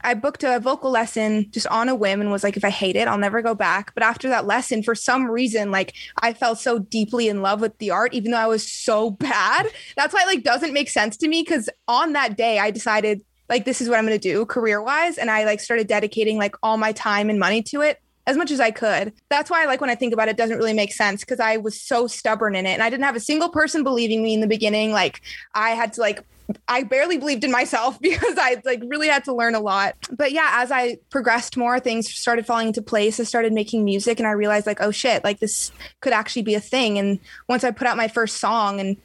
I 0.00 0.14
booked 0.14 0.44
a 0.44 0.60
vocal 0.60 0.90
lesson 0.90 1.50
just 1.50 1.66
on 1.68 1.88
a 1.88 1.94
whim 1.94 2.20
and 2.20 2.30
was 2.30 2.44
like, 2.44 2.56
if 2.56 2.64
I 2.64 2.70
hate 2.70 2.96
it, 2.96 3.08
I'll 3.08 3.18
never 3.18 3.42
go 3.42 3.54
back. 3.54 3.92
But 3.94 4.02
after 4.02 4.28
that 4.28 4.46
lesson, 4.46 4.82
for 4.82 4.94
some 4.94 5.30
reason, 5.30 5.70
like 5.70 5.94
I 6.20 6.32
fell 6.32 6.54
so 6.54 6.78
deeply 6.78 7.28
in 7.28 7.42
love 7.42 7.60
with 7.60 7.76
the 7.78 7.90
art, 7.90 8.14
even 8.14 8.30
though 8.30 8.38
I 8.38 8.46
was 8.46 8.70
so 8.70 9.10
bad. 9.10 9.68
That's 9.96 10.14
why 10.14 10.22
it 10.22 10.26
like 10.26 10.44
doesn't 10.44 10.72
make 10.72 10.88
sense 10.88 11.16
to 11.18 11.28
me. 11.28 11.44
Cause 11.44 11.68
on 11.86 12.12
that 12.12 12.36
day 12.36 12.58
I 12.58 12.70
decided 12.70 13.22
like 13.48 13.64
this 13.64 13.80
is 13.80 13.88
what 13.88 13.98
I'm 13.98 14.04
gonna 14.04 14.18
do 14.18 14.44
career 14.46 14.82
wise. 14.82 15.18
And 15.18 15.30
I 15.30 15.44
like 15.44 15.60
started 15.60 15.86
dedicating 15.86 16.38
like 16.38 16.54
all 16.62 16.76
my 16.76 16.92
time 16.92 17.30
and 17.30 17.38
money 17.38 17.62
to 17.64 17.80
it 17.80 18.00
as 18.26 18.36
much 18.36 18.50
as 18.50 18.60
I 18.60 18.70
could. 18.70 19.14
That's 19.30 19.50
why 19.50 19.64
like 19.64 19.80
when 19.80 19.88
I 19.88 19.94
think 19.94 20.12
about 20.12 20.28
it, 20.28 20.32
it 20.32 20.36
doesn't 20.36 20.58
really 20.58 20.74
make 20.74 20.92
sense 20.92 21.22
because 21.22 21.40
I 21.40 21.56
was 21.56 21.80
so 21.80 22.06
stubborn 22.06 22.54
in 22.54 22.66
it. 22.66 22.72
And 22.72 22.82
I 22.82 22.90
didn't 22.90 23.04
have 23.04 23.16
a 23.16 23.20
single 23.20 23.48
person 23.48 23.82
believing 23.82 24.22
me 24.22 24.34
in 24.34 24.40
the 24.40 24.46
beginning. 24.46 24.92
Like 24.92 25.22
I 25.54 25.70
had 25.70 25.94
to 25.94 26.02
like 26.02 26.22
I 26.66 26.82
barely 26.82 27.18
believed 27.18 27.44
in 27.44 27.50
myself 27.50 27.98
because 28.00 28.36
I 28.38 28.60
like 28.64 28.82
really 28.86 29.08
had 29.08 29.24
to 29.24 29.34
learn 29.34 29.54
a 29.54 29.60
lot. 29.60 29.96
But 30.10 30.32
yeah, 30.32 30.50
as 30.54 30.70
I 30.70 30.98
progressed 31.10 31.56
more, 31.56 31.78
things 31.80 32.08
started 32.12 32.46
falling 32.46 32.68
into 32.68 32.82
place. 32.82 33.20
I 33.20 33.24
started 33.24 33.52
making 33.52 33.84
music 33.84 34.18
and 34.18 34.26
I 34.26 34.32
realized 34.32 34.66
like, 34.66 34.80
oh 34.80 34.90
shit, 34.90 35.24
like 35.24 35.40
this 35.40 35.70
could 36.00 36.12
actually 36.12 36.42
be 36.42 36.54
a 36.54 36.60
thing. 36.60 36.98
And 36.98 37.18
once 37.48 37.64
I 37.64 37.70
put 37.70 37.86
out 37.86 37.96
my 37.96 38.08
first 38.08 38.38
song 38.38 38.80
and 38.80 38.96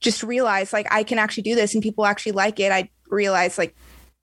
just 0.00 0.22
realized 0.22 0.72
like 0.72 0.86
I 0.90 1.02
can 1.02 1.18
actually 1.18 1.44
do 1.44 1.54
this 1.54 1.74
and 1.74 1.82
people 1.82 2.04
actually 2.06 2.32
like 2.32 2.60
it, 2.60 2.72
I 2.72 2.90
realized 3.08 3.58
like 3.58 3.74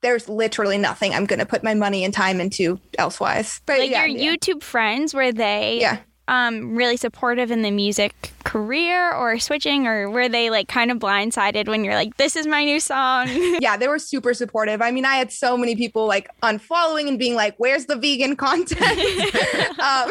there's 0.02 0.28
literally 0.28 0.76
nothing 0.76 1.14
I'm 1.14 1.24
gonna 1.24 1.46
put 1.46 1.64
my 1.64 1.74
money 1.74 2.04
and 2.04 2.12
time 2.12 2.40
into 2.40 2.78
elsewise. 2.98 3.60
But 3.66 3.78
Like 3.78 3.90
yeah, 3.90 4.04
your 4.04 4.16
yeah. 4.16 4.34
YouTube 4.34 4.62
friends, 4.62 5.14
were 5.14 5.32
they 5.32 5.78
Yeah. 5.80 5.98
Um 6.28 6.76
really 6.76 6.96
supportive 6.96 7.50
in 7.50 7.62
the 7.62 7.70
music 7.70 8.14
career 8.44 9.12
or 9.12 9.38
switching 9.38 9.86
or 9.86 10.08
were 10.10 10.28
they 10.28 10.48
like 10.50 10.68
kind 10.68 10.90
of 10.90 10.98
blindsided 10.98 11.68
when 11.68 11.84
you're 11.84 11.94
like, 11.94 12.16
This 12.16 12.36
is 12.36 12.46
my 12.46 12.64
new 12.64 12.80
song? 12.80 13.28
yeah, 13.60 13.76
they 13.76 13.88
were 13.88 13.98
super 13.98 14.34
supportive. 14.34 14.80
I 14.80 14.90
mean, 14.90 15.04
I 15.04 15.16
had 15.16 15.32
so 15.32 15.56
many 15.56 15.76
people 15.76 16.06
like 16.06 16.28
unfollowing 16.42 17.08
and 17.08 17.18
being 17.18 17.34
like, 17.34 17.54
"Where's 17.58 17.86
the 17.86 17.96
vegan 17.96 18.36
content?" 18.36 18.80
um, 19.80 20.10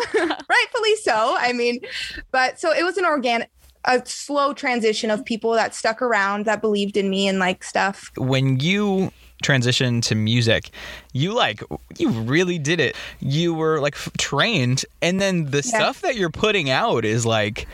rightfully 0.49 0.95
so. 1.01 1.35
I 1.39 1.53
mean, 1.53 1.79
but 2.31 2.59
so 2.59 2.71
it 2.71 2.83
was 2.83 2.97
an 2.97 3.05
organic, 3.05 3.49
a 3.85 4.01
slow 4.05 4.53
transition 4.53 5.09
of 5.11 5.23
people 5.25 5.53
that 5.53 5.73
stuck 5.73 6.01
around 6.01 6.45
that 6.45 6.61
believed 6.61 6.97
in 6.97 7.09
me 7.09 7.27
and 7.27 7.39
like 7.39 7.63
stuff. 7.63 8.11
when 8.17 8.59
you 8.59 9.11
transitioned 9.43 10.01
to 10.01 10.15
music 10.15 10.69
you 11.11 11.33
like 11.33 11.61
you 11.97 12.09
really 12.09 12.57
did 12.57 12.79
it 12.79 12.95
you 13.19 13.53
were 13.53 13.79
like 13.79 13.93
f- 13.95 14.09
trained 14.17 14.85
and 15.01 15.21
then 15.21 15.51
the 15.51 15.61
stuff 15.61 16.01
that 16.01 16.15
you're 16.15 16.29
putting 16.29 16.69
out 16.69 17.05
is 17.05 17.25
like 17.25 17.67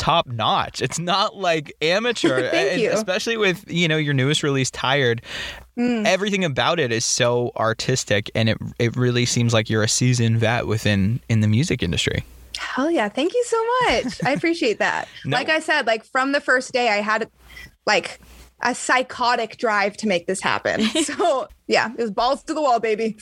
top 0.00 0.26
notch. 0.26 0.80
It's 0.80 0.98
not 0.98 1.36
like 1.36 1.74
amateur. 1.82 2.40
Especially 2.92 3.36
with, 3.36 3.70
you 3.70 3.86
know, 3.86 3.98
your 3.98 4.14
newest 4.14 4.42
release, 4.42 4.70
Tired. 4.70 5.20
Mm. 5.78 6.06
Everything 6.06 6.44
about 6.44 6.80
it 6.80 6.90
is 6.90 7.04
so 7.04 7.52
artistic 7.56 8.30
and 8.34 8.48
it 8.48 8.58
it 8.78 8.96
really 8.96 9.26
seems 9.26 9.52
like 9.52 9.70
you're 9.70 9.82
a 9.82 9.88
seasoned 9.88 10.38
vet 10.38 10.66
within 10.66 11.20
in 11.28 11.40
the 11.40 11.48
music 11.48 11.82
industry. 11.82 12.24
Hell 12.58 12.90
yeah. 12.90 13.08
Thank 13.08 13.34
you 13.34 13.44
so 13.44 13.64
much. 13.82 14.24
I 14.24 14.32
appreciate 14.32 14.78
that. 14.78 15.08
No. 15.24 15.36
Like 15.36 15.50
I 15.50 15.60
said, 15.60 15.86
like 15.86 16.04
from 16.04 16.32
the 16.32 16.40
first 16.40 16.72
day, 16.72 16.88
I 16.88 17.02
had 17.02 17.30
like 17.86 18.20
a 18.62 18.74
psychotic 18.74 19.56
drive 19.56 19.96
to 19.98 20.06
make 20.06 20.26
this 20.26 20.40
happen. 20.40 20.80
So 21.00 21.48
yeah, 21.66 21.92
it 21.96 22.02
was 22.02 22.10
balls 22.10 22.42
to 22.44 22.54
the 22.54 22.60
wall, 22.60 22.78
baby. 22.78 23.16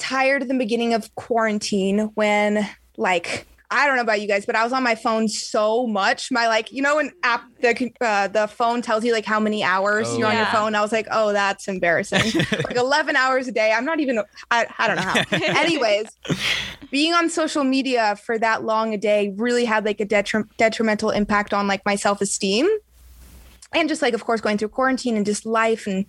Tired 0.00 0.42
at 0.42 0.48
the 0.48 0.54
beginning 0.58 0.94
of 0.94 1.14
quarantine 1.14 2.10
when 2.14 2.68
like 2.96 3.46
I 3.68 3.88
don't 3.88 3.96
know 3.96 4.02
about 4.02 4.20
you 4.20 4.28
guys, 4.28 4.46
but 4.46 4.54
I 4.54 4.62
was 4.62 4.72
on 4.72 4.84
my 4.84 4.94
phone 4.94 5.26
so 5.26 5.88
much. 5.88 6.30
My 6.30 6.46
like, 6.46 6.70
you 6.70 6.80
know, 6.82 7.00
an 7.00 7.10
app 7.24 7.42
the 7.60 7.90
uh, 8.00 8.28
the 8.28 8.46
phone 8.46 8.80
tells 8.80 9.04
you 9.04 9.12
like 9.12 9.24
how 9.24 9.40
many 9.40 9.64
hours 9.64 10.06
Oh. 10.08 10.18
you're 10.18 10.28
on 10.28 10.36
your 10.36 10.46
phone. 10.46 10.76
I 10.76 10.80
was 10.82 10.92
like, 10.92 11.08
oh, 11.10 11.32
that's 11.32 11.66
embarrassing. 11.66 12.20
like 12.52 12.76
11 12.76 13.16
hours 13.16 13.48
a 13.48 13.52
day. 13.52 13.72
I'm 13.72 13.84
not 13.84 13.98
even. 13.98 14.20
I, 14.52 14.66
I 14.78 14.86
don't 14.86 14.96
know 14.96 15.02
how. 15.02 15.24
Anyways, 15.60 16.06
being 16.92 17.12
on 17.12 17.28
social 17.28 17.64
media 17.64 18.14
for 18.24 18.38
that 18.38 18.62
long 18.62 18.94
a 18.94 18.98
day 18.98 19.34
really 19.36 19.64
had 19.64 19.84
like 19.84 20.00
a 20.00 20.06
detri- 20.06 20.48
detrimental 20.58 21.10
impact 21.10 21.52
on 21.52 21.66
like 21.66 21.84
my 21.84 21.96
self 21.96 22.20
esteem, 22.20 22.68
and 23.72 23.88
just 23.88 24.00
like 24.00 24.14
of 24.14 24.24
course 24.24 24.40
going 24.40 24.58
through 24.58 24.68
quarantine 24.68 25.16
and 25.16 25.26
just 25.26 25.44
life 25.44 25.88
and 25.88 26.06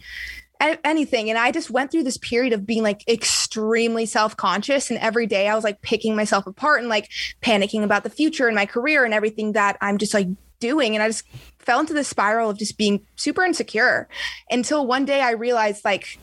anything. 0.60 1.30
And 1.30 1.38
I 1.38 1.52
just 1.52 1.70
went 1.70 1.92
through 1.92 2.04
this 2.04 2.18
period 2.18 2.54
of 2.54 2.66
being 2.66 2.84
like 2.84 3.08
extremely 3.08 4.06
self 4.06 4.36
conscious. 4.38 4.90
And 4.90 5.00
every 5.00 5.28
day 5.28 5.48
I 5.48 5.56
was 5.56 5.64
like 5.64 5.82
picking 5.82 6.16
myself 6.16 6.48
apart 6.48 6.80
and 6.80 6.90
like 6.90 7.10
panicking 7.42 7.84
about 7.84 8.04
the 8.04 8.10
future 8.10 8.48
and 8.48 8.56
my 8.56 8.66
career 8.66 9.06
and 9.06 9.14
everything 9.14 9.54
that 9.54 9.78
I'm 9.82 9.98
just 9.98 10.14
like 10.14 10.28
doing. 10.60 10.96
And 10.96 11.04
I 11.04 11.08
just 11.08 11.24
fell 11.60 11.80
into 11.80 11.94
this 11.94 12.08
spiral 12.08 12.50
of 12.50 12.58
just 12.58 12.78
being 12.78 13.06
super 13.16 13.44
insecure 13.44 14.08
until 14.50 14.88
one 14.88 15.06
day 15.06 15.22
I 15.22 15.32
realized 15.32 15.86
like 15.86 16.18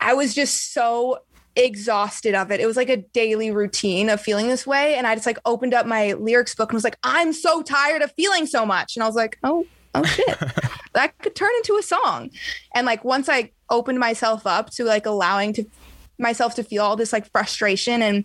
I 0.00 0.14
was 0.14 0.34
just 0.34 0.72
so 0.72 1.20
exhausted 1.56 2.34
of 2.34 2.50
it. 2.50 2.60
It 2.60 2.66
was 2.66 2.76
like 2.76 2.90
a 2.90 2.98
daily 2.98 3.50
routine 3.50 4.10
of 4.10 4.20
feeling 4.20 4.48
this 4.48 4.66
way. 4.66 4.94
And 4.94 5.06
I 5.06 5.14
just 5.14 5.26
like 5.26 5.38
opened 5.44 5.74
up 5.74 5.86
my 5.86 6.12
lyrics 6.12 6.54
book 6.54 6.70
and 6.70 6.76
was 6.76 6.84
like, 6.84 6.98
I'm 7.02 7.32
so 7.32 7.62
tired 7.62 8.02
of 8.02 8.12
feeling 8.12 8.46
so 8.46 8.66
much. 8.66 8.96
And 8.96 9.02
I 9.02 9.06
was 9.06 9.16
like, 9.16 9.38
oh, 9.42 9.66
oh 9.96 10.04
shit. 10.04 10.38
that 10.92 11.16
could 11.18 11.34
turn 11.34 11.50
into 11.58 11.76
a 11.76 11.82
song. 11.82 12.30
And 12.74 12.86
like 12.86 13.04
once 13.04 13.28
I 13.28 13.50
opened 13.70 13.98
myself 13.98 14.46
up 14.46 14.70
to 14.70 14.84
like 14.84 15.06
allowing 15.06 15.52
to 15.54 15.64
myself 16.18 16.54
to 16.56 16.64
feel 16.64 16.82
all 16.82 16.96
this 16.96 17.12
like 17.12 17.30
frustration 17.30 18.02
and 18.02 18.24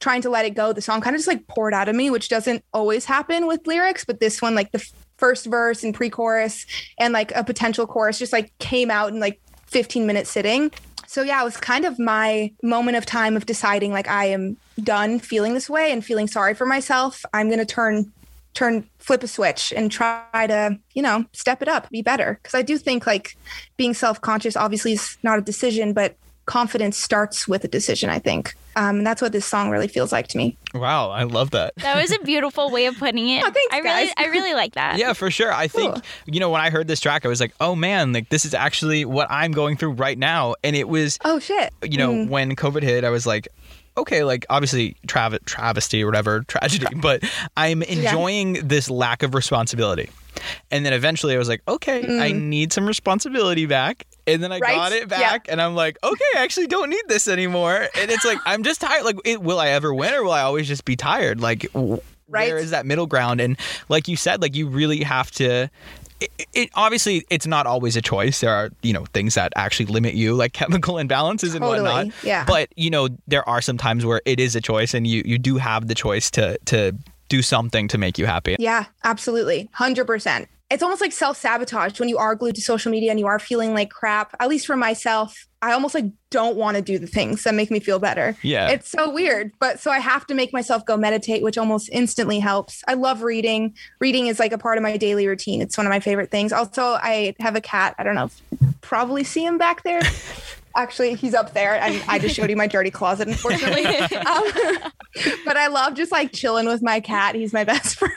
trying 0.00 0.22
to 0.22 0.30
let 0.30 0.44
it 0.44 0.54
go, 0.54 0.72
the 0.72 0.80
song 0.80 1.00
kind 1.00 1.14
of 1.14 1.18
just 1.18 1.28
like 1.28 1.46
poured 1.46 1.74
out 1.74 1.88
of 1.88 1.96
me, 1.96 2.10
which 2.10 2.28
doesn't 2.28 2.64
always 2.72 3.04
happen 3.04 3.46
with 3.46 3.66
lyrics, 3.66 4.04
but 4.04 4.20
this 4.20 4.42
one 4.42 4.54
like 4.54 4.72
the 4.72 4.78
f- 4.78 4.92
first 5.16 5.46
verse 5.46 5.82
and 5.82 5.94
pre-chorus 5.94 6.66
and 6.98 7.12
like 7.12 7.32
a 7.34 7.42
potential 7.42 7.86
chorus 7.86 8.18
just 8.18 8.32
like 8.32 8.56
came 8.58 8.90
out 8.90 9.08
in 9.08 9.20
like 9.20 9.40
15 9.66 10.06
minute 10.06 10.26
sitting. 10.26 10.70
So 11.06 11.22
yeah, 11.22 11.40
it 11.40 11.44
was 11.44 11.56
kind 11.56 11.84
of 11.84 11.98
my 11.98 12.52
moment 12.62 12.96
of 12.96 13.06
time 13.06 13.36
of 13.36 13.46
deciding 13.46 13.92
like 13.92 14.08
I 14.08 14.26
am 14.26 14.56
done 14.82 15.18
feeling 15.18 15.54
this 15.54 15.70
way 15.70 15.92
and 15.92 16.04
feeling 16.04 16.26
sorry 16.26 16.54
for 16.54 16.66
myself. 16.66 17.24
I'm 17.32 17.48
going 17.48 17.60
to 17.60 17.66
turn 17.66 18.12
turn 18.56 18.88
flip 18.98 19.22
a 19.22 19.28
switch 19.28 19.72
and 19.76 19.92
try 19.92 20.46
to 20.48 20.76
you 20.94 21.02
know 21.02 21.24
step 21.32 21.60
it 21.62 21.68
up 21.68 21.88
be 21.90 22.00
better 22.02 22.38
because 22.42 22.54
i 22.58 22.62
do 22.62 22.78
think 22.78 23.06
like 23.06 23.36
being 23.76 23.92
self-conscious 23.94 24.56
obviously 24.56 24.92
is 24.94 25.18
not 25.22 25.38
a 25.38 25.42
decision 25.42 25.92
but 25.92 26.16
confidence 26.46 26.96
starts 26.96 27.46
with 27.46 27.64
a 27.64 27.68
decision 27.68 28.08
i 28.08 28.18
think 28.18 28.54
um, 28.76 28.98
and 28.98 29.06
that's 29.06 29.22
what 29.22 29.32
this 29.32 29.44
song 29.46 29.70
really 29.70 29.88
feels 29.88 30.10
like 30.12 30.26
to 30.28 30.38
me 30.38 30.56
Wow, 30.74 31.08
I 31.08 31.22
love 31.22 31.52
that. 31.52 31.72
That 31.76 31.96
was 31.96 32.10
a 32.12 32.18
beautiful 32.18 32.70
way 32.70 32.84
of 32.84 32.98
putting 32.98 33.26
it. 33.30 33.42
Oh, 33.46 33.50
thanks, 33.50 33.74
I 33.74 33.78
really, 33.78 34.04
guys. 34.06 34.14
I 34.18 34.26
really 34.26 34.52
like 34.52 34.74
that. 34.74 34.98
Yeah, 34.98 35.14
for 35.14 35.30
sure. 35.30 35.50
I 35.50 35.68
think 35.68 35.94
Cool. 35.94 36.02
you 36.26 36.38
know 36.40 36.50
when 36.50 36.60
I 36.60 36.68
heard 36.68 36.86
this 36.86 37.00
track, 37.00 37.24
I 37.24 37.28
was 37.28 37.40
like, 37.40 37.54
"Oh 37.58 37.74
man, 37.74 38.12
like 38.12 38.28
this 38.28 38.44
is 38.44 38.52
actually 38.52 39.06
what 39.06 39.26
I'm 39.30 39.52
going 39.52 39.78
through 39.78 39.92
right 39.92 40.18
now." 40.18 40.54
And 40.62 40.76
it 40.76 40.86
was, 40.90 41.18
oh 41.24 41.38
shit 41.38 41.72
you 41.82 41.96
know, 41.96 42.12
Mm. 42.12 42.28
when 42.28 42.54
COVID 42.54 42.82
hit, 42.82 43.04
I 43.04 43.08
was 43.08 43.26
like, 43.26 43.48
"Okay, 43.96 44.24
like 44.24 44.46
obviously 44.50 44.96
trav- 45.06 45.44
travesty 45.44 46.02
or 46.02 46.06
whatever, 46.06 46.42
tragedy, 46.42 46.86
but 46.96 47.22
I'm 47.56 47.82
enjoying 47.82 48.54
this 48.66 48.90
lack 48.90 49.22
of 49.22 49.34
responsibility." 49.34 50.10
And 50.70 50.84
then 50.84 50.92
eventually, 50.92 51.34
I 51.34 51.38
was 51.38 51.48
like, 51.48 51.62
"Okay, 51.66 52.20
I 52.20 52.32
need 52.32 52.72
some 52.72 52.86
responsibility 52.86 53.64
back." 53.66 54.06
And 54.26 54.42
then 54.42 54.52
I 54.52 54.58
Mm. 54.58 54.62
Right? 54.62 54.74
got 54.76 54.92
it 54.92 55.00
Yeah. 55.02 55.04
back, 55.20 55.46
and 55.48 55.62
I'm 55.62 55.74
like, 55.74 55.96
"Okay, 56.04 56.24
I 56.36 56.40
actually 56.42 56.66
don't 56.66 56.90
need 56.90 57.02
this 57.08 57.26
anymore." 57.28 57.88
And 57.98 58.10
it's 58.10 58.24
like 58.24 58.38
I'm 58.44 58.62
just 58.62 58.80
tired. 58.80 59.04
Like, 59.04 59.16
it, 59.24 59.40
will 59.42 59.58
I 59.58 59.68
ever 59.68 59.94
win, 59.94 60.12
or 60.12 60.22
will 60.24 60.32
I 60.32 60.42
always 60.42 60.68
just 60.68 60.84
be 60.84 60.94
tired? 60.96 61.40
Like, 61.40 61.66
Right. 61.74 62.00
where 62.52 62.58
is 62.58 62.70
that 62.70 62.84
middle 62.86 63.06
ground? 63.06 63.40
And 63.40 63.56
like 63.88 64.08
you 64.08 64.16
said, 64.16 64.42
like 64.42 64.54
you 64.56 64.66
really 64.68 65.02
have 65.04 65.30
to. 65.32 65.70
It, 66.20 66.30
it 66.54 66.70
obviously 66.74 67.24
it's 67.30 67.46
not 67.46 67.66
always 67.66 67.94
a 67.96 68.02
choice. 68.02 68.40
There 68.40 68.50
are 68.52 68.70
you 68.82 68.92
know 68.92 69.04
things 69.12 69.34
that 69.34 69.52
actually 69.56 69.86
limit 69.86 70.14
you, 70.14 70.34
like 70.34 70.52
chemical 70.62 70.94
imbalances 70.94 71.52
and 71.54 71.60
Totally, 71.60 71.82
whatnot. 71.82 72.24
yeah. 72.24 72.44
But 72.46 72.68
you 72.76 72.90
know 72.90 73.08
there 73.28 73.46
are 73.48 73.60
some 73.60 73.76
times 73.76 74.06
where 74.06 74.22
it 74.24 74.40
is 74.40 74.56
a 74.56 74.60
choice, 74.60 74.94
and 74.94 75.06
you 75.06 75.22
you 75.26 75.38
do 75.38 75.56
have 75.58 75.88
the 75.88 75.94
choice 75.94 76.30
to 76.32 76.58
to 76.66 76.92
do 77.28 77.42
something 77.42 77.88
to 77.88 77.98
make 77.98 78.18
you 78.18 78.26
happy. 78.26 78.54
Yeah, 78.58 78.84
absolutely. 79.02 79.68
100%. 79.76 80.46
It's 80.68 80.82
almost 80.82 81.00
like 81.00 81.12
self 81.12 81.36
sabotage 81.36 82.00
when 82.00 82.08
you 82.08 82.18
are 82.18 82.34
glued 82.34 82.56
to 82.56 82.60
social 82.60 82.90
media 82.90 83.10
and 83.10 83.20
you 83.20 83.26
are 83.26 83.38
feeling 83.38 83.72
like 83.72 83.88
crap. 83.90 84.34
At 84.40 84.48
least 84.48 84.66
for 84.66 84.76
myself, 84.76 85.46
I 85.62 85.72
almost 85.72 85.94
like 85.94 86.06
don't 86.30 86.56
want 86.56 86.76
to 86.76 86.82
do 86.82 86.98
the 86.98 87.06
things 87.06 87.44
that 87.44 87.54
make 87.54 87.70
me 87.70 87.78
feel 87.78 88.00
better. 88.00 88.36
Yeah. 88.42 88.70
It's 88.70 88.90
so 88.90 89.10
weird. 89.10 89.52
But 89.60 89.78
so 89.78 89.92
I 89.92 90.00
have 90.00 90.26
to 90.26 90.34
make 90.34 90.52
myself 90.52 90.84
go 90.84 90.96
meditate, 90.96 91.42
which 91.42 91.56
almost 91.56 91.88
instantly 91.92 92.40
helps. 92.40 92.82
I 92.88 92.94
love 92.94 93.22
reading. 93.22 93.76
Reading 94.00 94.26
is 94.26 94.40
like 94.40 94.52
a 94.52 94.58
part 94.58 94.76
of 94.76 94.82
my 94.82 94.96
daily 94.96 95.28
routine. 95.28 95.62
It's 95.62 95.78
one 95.78 95.86
of 95.86 95.90
my 95.90 96.00
favorite 96.00 96.32
things. 96.32 96.52
Also, 96.52 96.82
I 96.82 97.36
have 97.38 97.54
a 97.54 97.60
cat. 97.60 97.94
I 97.98 98.02
don't 98.02 98.16
know 98.16 98.24
if 98.24 98.42
you 98.50 98.74
probably 98.80 99.22
see 99.22 99.44
him 99.44 99.58
back 99.58 99.84
there. 99.84 100.02
Actually, 100.76 101.14
he's 101.14 101.34
up 101.34 101.54
there, 101.54 101.74
and 101.74 102.02
I 102.06 102.18
just 102.18 102.34
showed 102.36 102.50
you 102.50 102.56
my 102.56 102.66
dirty 102.66 102.90
closet, 102.90 103.28
unfortunately. 103.28 103.86
um, 103.86 104.44
but 105.44 105.56
I 105.56 105.68
love 105.68 105.94
just 105.94 106.12
like 106.12 106.32
chilling 106.32 106.66
with 106.66 106.82
my 106.82 107.00
cat. 107.00 107.34
He's 107.34 107.52
my 107.52 107.64
best 107.64 107.96
friend. 107.98 108.12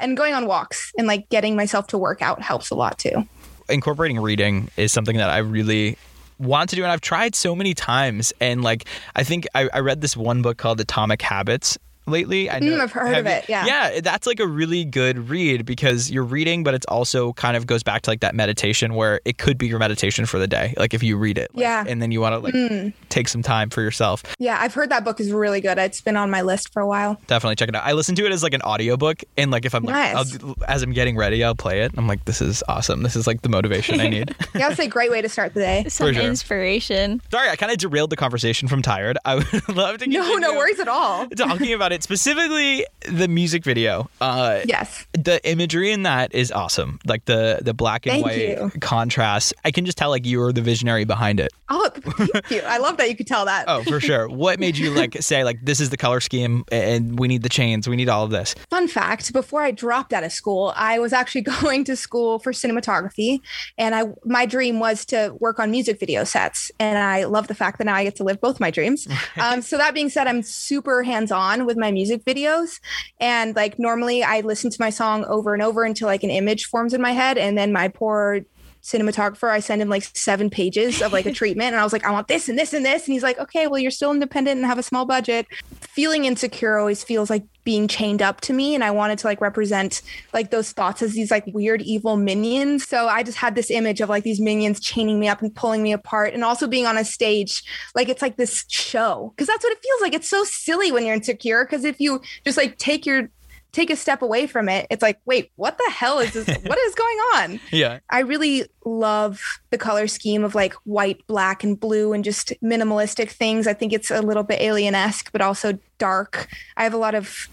and 0.00 0.16
going 0.16 0.32
on 0.32 0.46
walks 0.46 0.92
and 0.96 1.06
like 1.06 1.28
getting 1.28 1.56
myself 1.56 1.88
to 1.88 1.98
work 1.98 2.22
out 2.22 2.40
helps 2.40 2.70
a 2.70 2.74
lot 2.74 2.98
too. 2.98 3.26
incorporating 3.68 4.20
reading 4.20 4.70
is 4.76 4.92
something 4.92 5.16
that 5.16 5.28
I 5.28 5.38
really 5.38 5.98
want 6.38 6.70
to 6.70 6.76
do, 6.76 6.82
and 6.82 6.92
I've 6.92 7.00
tried 7.00 7.34
so 7.34 7.54
many 7.54 7.74
times. 7.74 8.32
And 8.40 8.62
like, 8.62 8.86
I 9.16 9.24
think 9.24 9.46
I, 9.54 9.68
I 9.72 9.80
read 9.80 10.00
this 10.00 10.16
one 10.16 10.42
book 10.42 10.58
called 10.58 10.80
Atomic 10.80 11.20
Habits 11.20 11.78
lately. 12.06 12.50
I 12.50 12.60
Mm, 12.60 12.80
I've 12.80 12.92
heard 12.92 13.16
of 13.16 13.26
you- 13.26 13.32
it, 13.32 13.44
yeah. 13.48 13.66
yeah, 13.66 14.00
that's 14.00 14.26
like 14.26 14.40
a 14.40 14.46
really 14.46 14.84
good 14.84 15.28
read 15.28 15.64
because 15.66 16.10
you're 16.10 16.24
reading, 16.24 16.62
but 16.64 16.74
it's 16.74 16.86
also 16.86 17.32
kind 17.34 17.56
of 17.56 17.66
goes 17.66 17.82
back 17.82 18.02
to 18.02 18.10
like 18.10 18.20
that 18.20 18.34
meditation 18.34 18.94
where 18.94 19.20
it 19.24 19.38
could 19.38 19.58
be 19.58 19.66
your 19.66 19.78
meditation 19.78 20.26
for 20.26 20.38
the 20.38 20.46
day. 20.46 20.74
Like 20.76 20.94
if 20.94 21.02
you 21.02 21.16
read 21.16 21.38
it, 21.38 21.50
like, 21.54 21.62
Yeah. 21.62 21.84
and 21.86 22.00
then 22.02 22.10
you 22.12 22.20
want 22.20 22.34
to 22.34 22.38
like 22.38 22.54
Mm. 22.54 22.92
take 23.08 23.28
some 23.28 23.42
time 23.42 23.70
for 23.70 23.82
yourself. 23.82 24.22
Yeah, 24.38 24.58
I've 24.60 24.74
heard 24.74 24.90
that 24.90 25.04
book 25.04 25.20
is 25.20 25.32
really 25.32 25.60
good. 25.60 25.78
It's 25.78 26.00
been 26.00 26.16
on 26.16 26.30
my 26.30 26.42
list 26.42 26.72
for 26.72 26.80
a 26.82 26.86
while. 26.86 27.20
Definitely 27.26 27.56
check 27.56 27.68
it 27.68 27.74
out. 27.76 27.84
I 27.84 27.92
listen 27.92 28.14
to 28.16 28.26
it 28.26 28.32
as 28.32 28.42
like 28.42 28.54
an 28.54 28.62
audiobook, 28.62 29.22
and 29.36 29.50
like 29.50 29.64
if 29.64 29.74
I'm 29.74 29.84
like, 29.84 29.94
Nice. 29.94 30.36
I'll, 30.42 30.54
as 30.68 30.82
I'm 30.82 30.92
getting 30.92 31.16
ready, 31.16 31.42
I'll 31.44 31.54
play 31.54 31.82
it. 31.82 31.92
I'm 31.96 32.06
like, 32.06 32.24
this 32.24 32.40
is 32.40 32.62
awesome. 32.68 33.02
This 33.02 33.16
is 33.16 33.26
like 33.26 33.42
the 33.42 33.48
motivation 33.48 34.00
I 34.00 34.08
need. 34.08 34.34
Yeah, 34.54 34.70
It's 34.70 34.78
a 34.80 34.86
great 34.86 35.10
way 35.10 35.22
to 35.22 35.28
start 35.28 35.54
the 35.54 35.60
day. 35.60 35.84
Some 35.88 36.08
For 36.08 36.14
sure. 36.14 36.22
inspiration. 36.24 37.20
Sorry, 37.30 37.48
I 37.48 37.56
kind 37.56 37.72
of 37.72 37.78
derailed 37.78 38.10
the 38.10 38.16
conversation 38.16 38.68
from 38.68 38.82
tired. 38.82 39.18
I 39.24 39.36
would 39.36 39.68
love 39.68 39.98
to. 39.98 40.06
No, 40.08 40.36
no 40.36 40.54
worries 40.54 40.78
at 40.78 40.88
all. 40.88 41.26
Talking 41.28 41.72
about 41.72 41.91
it 41.92 42.02
specifically, 42.02 42.86
the 43.08 43.28
music 43.28 43.64
video. 43.64 44.08
Uh, 44.20 44.60
Yes. 44.66 45.06
the 45.12 45.40
imagery 45.48 45.90
in 45.92 46.02
that 46.04 46.34
is 46.34 46.50
awesome. 46.52 46.98
Like 47.06 47.24
the 47.26 47.60
the 47.62 47.74
black 47.74 48.06
and 48.06 48.12
Thank 48.14 48.26
white 48.26 48.38
you. 48.38 48.72
contrast. 48.80 49.54
I 49.64 49.70
can 49.70 49.84
just 49.84 49.98
tell 49.98 50.10
like 50.10 50.24
you 50.26 50.38
were 50.38 50.52
the 50.52 50.62
visionary 50.62 51.04
behind 51.04 51.40
it. 51.40 51.52
Oh, 51.68 51.90
thank 51.94 52.50
you. 52.50 52.60
I 52.66 52.78
love 52.78 52.96
that 52.98 53.08
you 53.08 53.16
could 53.16 53.26
tell 53.26 53.44
that. 53.46 53.64
Oh, 53.68 53.82
for 53.84 53.98
sure. 54.00 54.28
what 54.28 54.60
made 54.60 54.76
you 54.76 54.90
like 54.90 55.16
say 55.20 55.42
like 55.44 55.58
this 55.62 55.80
is 55.80 55.90
the 55.90 55.96
color 55.96 56.20
scheme 56.20 56.64
and 56.70 57.18
we 57.18 57.28
need 57.28 57.42
the 57.42 57.48
chains, 57.48 57.88
we 57.88 57.96
need 57.96 58.08
all 58.08 58.24
of 58.24 58.30
this? 58.30 58.54
Fun 58.70 58.88
fact, 58.88 59.32
before 59.32 59.62
I 59.62 59.70
dropped 59.70 60.12
out 60.12 60.24
of 60.24 60.32
school, 60.32 60.72
I 60.76 60.98
was 60.98 61.12
actually 61.12 61.40
going 61.60 61.84
to 61.84 61.96
school 61.96 62.38
for 62.38 62.52
cinematography 62.52 63.40
and 63.78 63.94
I 63.94 64.04
my 64.24 64.46
dream 64.46 64.78
was 64.80 65.04
to 65.06 65.34
work 65.40 65.58
on 65.58 65.70
music 65.70 65.98
video 65.98 66.24
sets 66.24 66.70
and 66.78 66.98
I 66.98 67.24
love 67.24 67.48
the 67.48 67.54
fact 67.54 67.78
that 67.78 67.84
now 67.84 67.94
I 67.94 68.04
get 68.04 68.16
to 68.16 68.24
live 68.24 68.40
both 68.40 68.60
my 68.60 68.70
dreams. 68.70 69.08
um, 69.40 69.62
so 69.62 69.76
that 69.78 69.94
being 69.94 70.08
said, 70.08 70.26
I'm 70.26 70.42
super 70.42 71.02
hands-on 71.02 71.64
with 71.66 71.76
my 71.82 71.92
music 71.92 72.24
videos. 72.24 72.80
And 73.20 73.54
like 73.54 73.78
normally 73.78 74.22
I 74.22 74.40
listen 74.40 74.70
to 74.70 74.80
my 74.80 74.88
song 74.88 75.24
over 75.26 75.52
and 75.52 75.62
over 75.62 75.84
until 75.84 76.06
like 76.06 76.22
an 76.22 76.30
image 76.30 76.64
forms 76.64 76.94
in 76.94 77.02
my 77.02 77.12
head. 77.12 77.36
And 77.36 77.58
then 77.58 77.72
my 77.72 77.88
poor 77.88 78.40
cinematographer, 78.82 79.48
I 79.48 79.60
send 79.60 79.80
him 79.80 79.88
like 79.88 80.02
seven 80.14 80.50
pages 80.50 81.00
of 81.02 81.12
like 81.12 81.26
a 81.26 81.32
treatment. 81.40 81.68
And 81.68 81.76
I 81.76 81.84
was 81.84 81.92
like, 81.92 82.04
I 82.04 82.10
want 82.10 82.28
this 82.28 82.48
and 82.48 82.58
this 82.58 82.72
and 82.72 82.84
this. 82.84 83.06
And 83.06 83.12
he's 83.12 83.22
like, 83.22 83.38
okay, 83.38 83.66
well, 83.66 83.78
you're 83.78 83.90
still 83.90 84.10
independent 84.10 84.58
and 84.58 84.66
have 84.66 84.78
a 84.78 84.82
small 84.82 85.06
budget. 85.06 85.46
Feeling 85.80 86.24
insecure 86.24 86.78
always 86.78 87.04
feels 87.04 87.30
like 87.30 87.44
being 87.64 87.86
chained 87.86 88.20
up 88.20 88.40
to 88.40 88.52
me. 88.52 88.74
And 88.74 88.82
I 88.82 88.90
wanted 88.90 89.18
to 89.20 89.26
like 89.28 89.40
represent 89.40 90.02
like 90.32 90.50
those 90.50 90.72
thoughts 90.72 91.00
as 91.00 91.12
these 91.12 91.30
like 91.30 91.44
weird 91.46 91.80
evil 91.82 92.16
minions. 92.16 92.88
So 92.88 93.06
I 93.06 93.22
just 93.22 93.38
had 93.38 93.54
this 93.54 93.70
image 93.70 94.00
of 94.00 94.08
like 94.08 94.24
these 94.24 94.40
minions 94.40 94.80
chaining 94.80 95.20
me 95.20 95.28
up 95.28 95.42
and 95.42 95.54
pulling 95.54 95.82
me 95.82 95.92
apart. 95.92 96.34
And 96.34 96.42
also 96.42 96.66
being 96.66 96.86
on 96.86 96.98
a 96.98 97.04
stage, 97.04 97.62
like 97.94 98.08
it's 98.08 98.22
like 98.22 98.36
this 98.36 98.64
show. 98.68 99.32
Cause 99.36 99.46
that's 99.46 99.62
what 99.62 99.72
it 99.72 99.78
feels 99.82 100.00
like. 100.00 100.14
It's 100.14 100.28
so 100.28 100.42
silly 100.44 100.90
when 100.90 101.06
you're 101.06 101.14
insecure. 101.14 101.64
Cause 101.64 101.84
if 101.84 102.00
you 102.00 102.20
just 102.44 102.58
like 102.58 102.78
take 102.78 103.06
your 103.06 103.28
take 103.72 103.90
a 103.90 103.96
step 103.96 104.22
away 104.22 104.46
from 104.46 104.68
it, 104.68 104.86
it's 104.90 105.02
like, 105.02 105.18
wait, 105.24 105.50
what 105.56 105.78
the 105.78 105.90
hell 105.90 106.18
is 106.18 106.32
this? 106.32 106.46
what 106.46 106.78
is 106.78 106.94
going 106.94 107.16
on? 107.34 107.60
Yeah. 107.70 108.00
I 108.10 108.20
really 108.20 108.66
love 108.84 109.40
the 109.70 109.78
color 109.78 110.06
scheme 110.06 110.44
of 110.44 110.54
like 110.54 110.74
white, 110.84 111.26
black, 111.26 111.64
and 111.64 111.78
blue 111.78 112.12
and 112.12 112.22
just 112.22 112.52
minimalistic 112.62 113.30
things. 113.30 113.66
I 113.66 113.72
think 113.72 113.92
it's 113.92 114.10
a 114.10 114.20
little 114.20 114.42
bit 114.42 114.60
alien 114.60 114.94
esque, 114.94 115.32
but 115.32 115.40
also 115.40 115.78
dark. 115.98 116.48
I 116.76 116.84
have 116.84 116.92
a 116.92 116.98
lot 116.98 117.14
of 117.14 117.48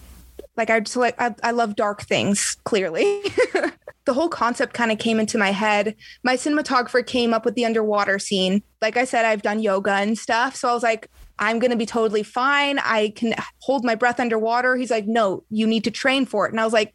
like 0.56 0.68
I 0.68 0.80
just 0.80 0.96
like 0.96 1.18
I, 1.18 1.34
I 1.42 1.52
love 1.52 1.74
dark 1.74 2.02
things, 2.02 2.56
clearly. 2.64 3.22
the 4.10 4.14
whole 4.14 4.28
concept 4.28 4.74
kind 4.74 4.90
of 4.90 4.98
came 4.98 5.20
into 5.20 5.38
my 5.38 5.52
head. 5.52 5.94
My 6.24 6.34
cinematographer 6.34 7.06
came 7.06 7.32
up 7.32 7.44
with 7.44 7.54
the 7.54 7.64
underwater 7.64 8.18
scene. 8.18 8.60
Like 8.82 8.96
I 8.96 9.04
said, 9.04 9.24
I've 9.24 9.42
done 9.42 9.60
yoga 9.60 9.92
and 9.92 10.18
stuff. 10.18 10.56
So 10.56 10.68
I 10.68 10.74
was 10.74 10.82
like, 10.82 11.08
I'm 11.38 11.60
going 11.60 11.70
to 11.70 11.76
be 11.76 11.86
totally 11.86 12.24
fine. 12.24 12.80
I 12.80 13.10
can 13.14 13.36
hold 13.60 13.84
my 13.84 13.94
breath 13.94 14.18
underwater. 14.18 14.74
He's 14.74 14.90
like, 14.90 15.06
no, 15.06 15.44
you 15.48 15.64
need 15.64 15.84
to 15.84 15.92
train 15.92 16.26
for 16.26 16.44
it. 16.44 16.50
And 16.50 16.60
I 16.60 16.64
was 16.64 16.72
like, 16.72 16.92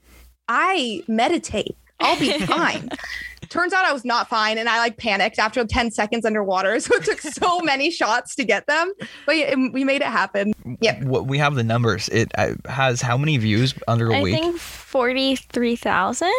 I 0.49 1.03
meditate. 1.07 1.77
I'll 2.01 2.19
be 2.19 2.37
fine. 2.45 2.89
Turns 3.47 3.71
out 3.71 3.85
I 3.85 3.93
was 3.93 4.03
not 4.03 4.27
fine. 4.27 4.57
And 4.57 4.67
I 4.67 4.79
like 4.79 4.97
panicked 4.97 5.39
after 5.39 5.63
10 5.63 5.91
seconds 5.91 6.25
underwater. 6.25 6.77
So 6.81 6.95
it 6.95 7.05
took 7.05 7.21
so 7.21 7.61
many 7.61 7.91
shots 7.91 8.35
to 8.35 8.43
get 8.43 8.67
them, 8.67 8.91
but 9.25 9.37
yeah, 9.37 9.55
we 9.55 9.85
made 9.85 10.01
it 10.01 10.07
happen. 10.07 10.53
Yeah. 10.81 11.01
We 11.01 11.37
have 11.37 11.55
the 11.55 11.63
numbers. 11.63 12.09
It 12.09 12.33
uh, 12.37 12.55
has 12.65 13.01
how 13.01 13.17
many 13.17 13.37
views 13.37 13.73
under 13.87 14.11
a 14.11 14.17
I 14.17 14.21
week? 14.21 14.35
I 14.35 14.39
think 14.39 14.59
43,000, 14.59 16.29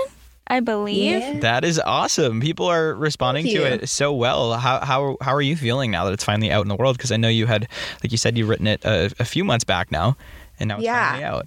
I 0.49 0.61
believe. 0.61 1.21
Yeah. 1.21 1.41
That 1.41 1.65
is 1.65 1.79
awesome. 1.81 2.41
People 2.41 2.67
are 2.67 2.95
responding 2.95 3.47
to 3.47 3.65
it 3.65 3.89
so 3.89 4.13
well. 4.13 4.55
How 4.55 4.79
how 4.85 5.17
how 5.21 5.35
are 5.35 5.43
you 5.43 5.57
feeling 5.57 5.91
now 5.91 6.05
that 6.05 6.13
it's 6.13 6.25
finally 6.25 6.53
out 6.53 6.63
in 6.63 6.69
the 6.69 6.77
world? 6.77 6.97
Because 6.97 7.11
I 7.13 7.17
know 7.17 7.29
you 7.29 7.47
had, 7.47 7.69
like 8.03 8.13
you 8.13 8.19
said, 8.19 8.39
you've 8.39 8.49
written 8.49 8.67
it 8.67 8.85
a, 8.85 9.13
a 9.19 9.25
few 9.25 9.45
months 9.45 9.65
back 9.65 9.91
now, 9.91 10.17
and 10.61 10.69
now 10.69 10.77
it's 10.77 10.85
Yeah. 10.85 11.11
finally 11.11 11.25
out. 11.25 11.47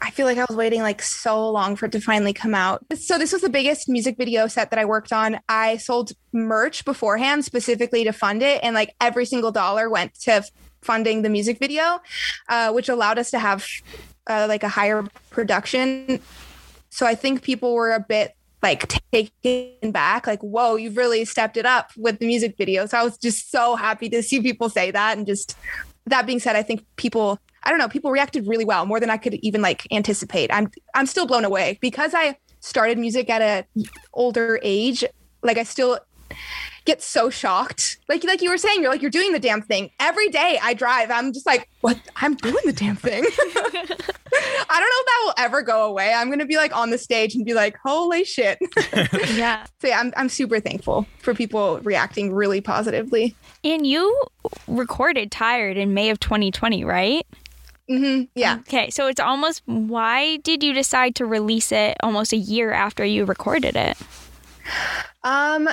I 0.00 0.10
feel 0.10 0.26
like 0.26 0.38
I 0.38 0.44
was 0.48 0.56
waiting 0.56 0.82
like 0.82 1.00
so 1.02 1.50
long 1.50 1.76
for 1.76 1.86
it 1.86 1.92
to 1.92 2.00
finally 2.00 2.32
come 2.32 2.54
out. 2.54 2.84
So 2.98 3.16
this 3.16 3.32
was 3.32 3.42
the 3.42 3.48
biggest 3.48 3.88
music 3.88 4.16
video 4.16 4.48
set 4.48 4.70
that 4.70 4.78
I 4.78 4.84
worked 4.84 5.12
on. 5.12 5.38
I 5.48 5.76
sold 5.76 6.12
merch 6.32 6.84
beforehand 6.84 7.44
specifically 7.44 8.02
to 8.04 8.12
fund 8.12 8.42
it, 8.42 8.60
and 8.64 8.74
like 8.74 8.94
every 9.00 9.24
single 9.26 9.52
dollar 9.52 9.88
went 9.88 10.14
to 10.22 10.42
funding 10.82 11.22
the 11.22 11.28
music 11.28 11.58
video, 11.58 12.00
uh, 12.48 12.72
which 12.72 12.88
allowed 12.88 13.18
us 13.18 13.30
to 13.32 13.38
have 13.38 13.66
uh, 14.28 14.46
like 14.48 14.62
a 14.62 14.68
higher 14.68 15.04
production. 15.30 16.20
So 16.90 17.06
I 17.06 17.14
think 17.14 17.42
people 17.42 17.74
were 17.74 17.92
a 17.92 18.00
bit 18.00 18.34
like 18.62 18.88
taken 19.12 19.92
back, 19.92 20.26
like, 20.26 20.40
whoa, 20.40 20.76
you've 20.76 20.96
really 20.96 21.24
stepped 21.24 21.56
it 21.56 21.66
up 21.66 21.92
with 21.96 22.18
the 22.18 22.26
music 22.26 22.56
video. 22.56 22.86
So 22.86 22.98
I 22.98 23.04
was 23.04 23.16
just 23.16 23.50
so 23.50 23.76
happy 23.76 24.08
to 24.10 24.22
see 24.22 24.40
people 24.40 24.68
say 24.68 24.90
that. 24.90 25.16
And 25.16 25.26
just 25.26 25.56
that 26.06 26.26
being 26.26 26.40
said, 26.40 26.56
I 26.56 26.62
think 26.62 26.84
people, 26.96 27.38
I 27.62 27.70
don't 27.70 27.78
know, 27.78 27.88
people 27.88 28.10
reacted 28.10 28.46
really 28.46 28.64
well, 28.64 28.84
more 28.86 28.98
than 28.98 29.10
I 29.10 29.16
could 29.16 29.34
even 29.34 29.62
like 29.62 29.86
anticipate. 29.92 30.52
I'm 30.52 30.70
I'm 30.94 31.06
still 31.06 31.26
blown 31.26 31.44
away 31.44 31.78
because 31.80 32.14
I 32.14 32.36
started 32.60 32.98
music 32.98 33.30
at 33.30 33.42
a 33.42 33.84
older 34.12 34.58
age. 34.62 35.04
Like 35.42 35.58
I 35.58 35.62
still 35.62 36.00
get 36.88 37.02
so 37.02 37.28
shocked. 37.28 37.98
Like 38.08 38.24
like 38.24 38.40
you 38.40 38.48
were 38.48 38.56
saying, 38.56 38.80
you're 38.80 38.90
like 38.90 39.02
you're 39.02 39.10
doing 39.10 39.32
the 39.32 39.38
damn 39.38 39.60
thing. 39.60 39.90
Every 40.00 40.30
day 40.30 40.58
I 40.62 40.72
drive, 40.72 41.10
I'm 41.10 41.34
just 41.34 41.44
like, 41.44 41.68
what? 41.82 41.98
I'm 42.16 42.34
doing 42.34 42.64
the 42.64 42.72
damn 42.72 42.96
thing. 42.96 43.24
I 44.70 44.80
don't 44.80 44.90
know 44.90 45.00
if 45.00 45.06
that 45.06 45.22
will 45.24 45.34
ever 45.36 45.62
go 45.62 45.84
away. 45.84 46.14
I'm 46.14 46.30
gonna 46.30 46.46
be 46.46 46.56
like 46.56 46.74
on 46.74 46.88
the 46.90 46.96
stage 46.96 47.34
and 47.34 47.44
be 47.44 47.52
like, 47.52 47.76
holy 47.84 48.24
shit. 48.24 48.58
Yeah. 49.34 49.66
so 49.80 49.88
yeah, 49.88 50.00
I'm 50.00 50.12
I'm 50.16 50.28
super 50.28 50.58
thankful 50.58 51.06
for 51.18 51.34
people 51.34 51.80
reacting 51.80 52.32
really 52.32 52.60
positively. 52.60 53.36
And 53.62 53.86
you 53.86 54.18
recorded 54.66 55.30
Tired 55.30 55.76
in 55.76 55.92
May 55.92 56.10
of 56.10 56.18
2020, 56.18 56.84
right? 56.84 57.26
Mm-hmm. 57.90 58.24
Yeah. 58.34 58.58
Okay, 58.60 58.90
so 58.90 59.06
it's 59.06 59.20
almost 59.20 59.62
why 59.66 60.38
did 60.38 60.62
you 60.62 60.72
decide 60.72 61.14
to 61.16 61.26
release 61.26 61.70
it 61.70 61.96
almost 62.02 62.32
a 62.32 62.36
year 62.36 62.72
after 62.72 63.04
you 63.04 63.26
recorded 63.26 63.76
it? 63.76 63.96
Um 65.22 65.68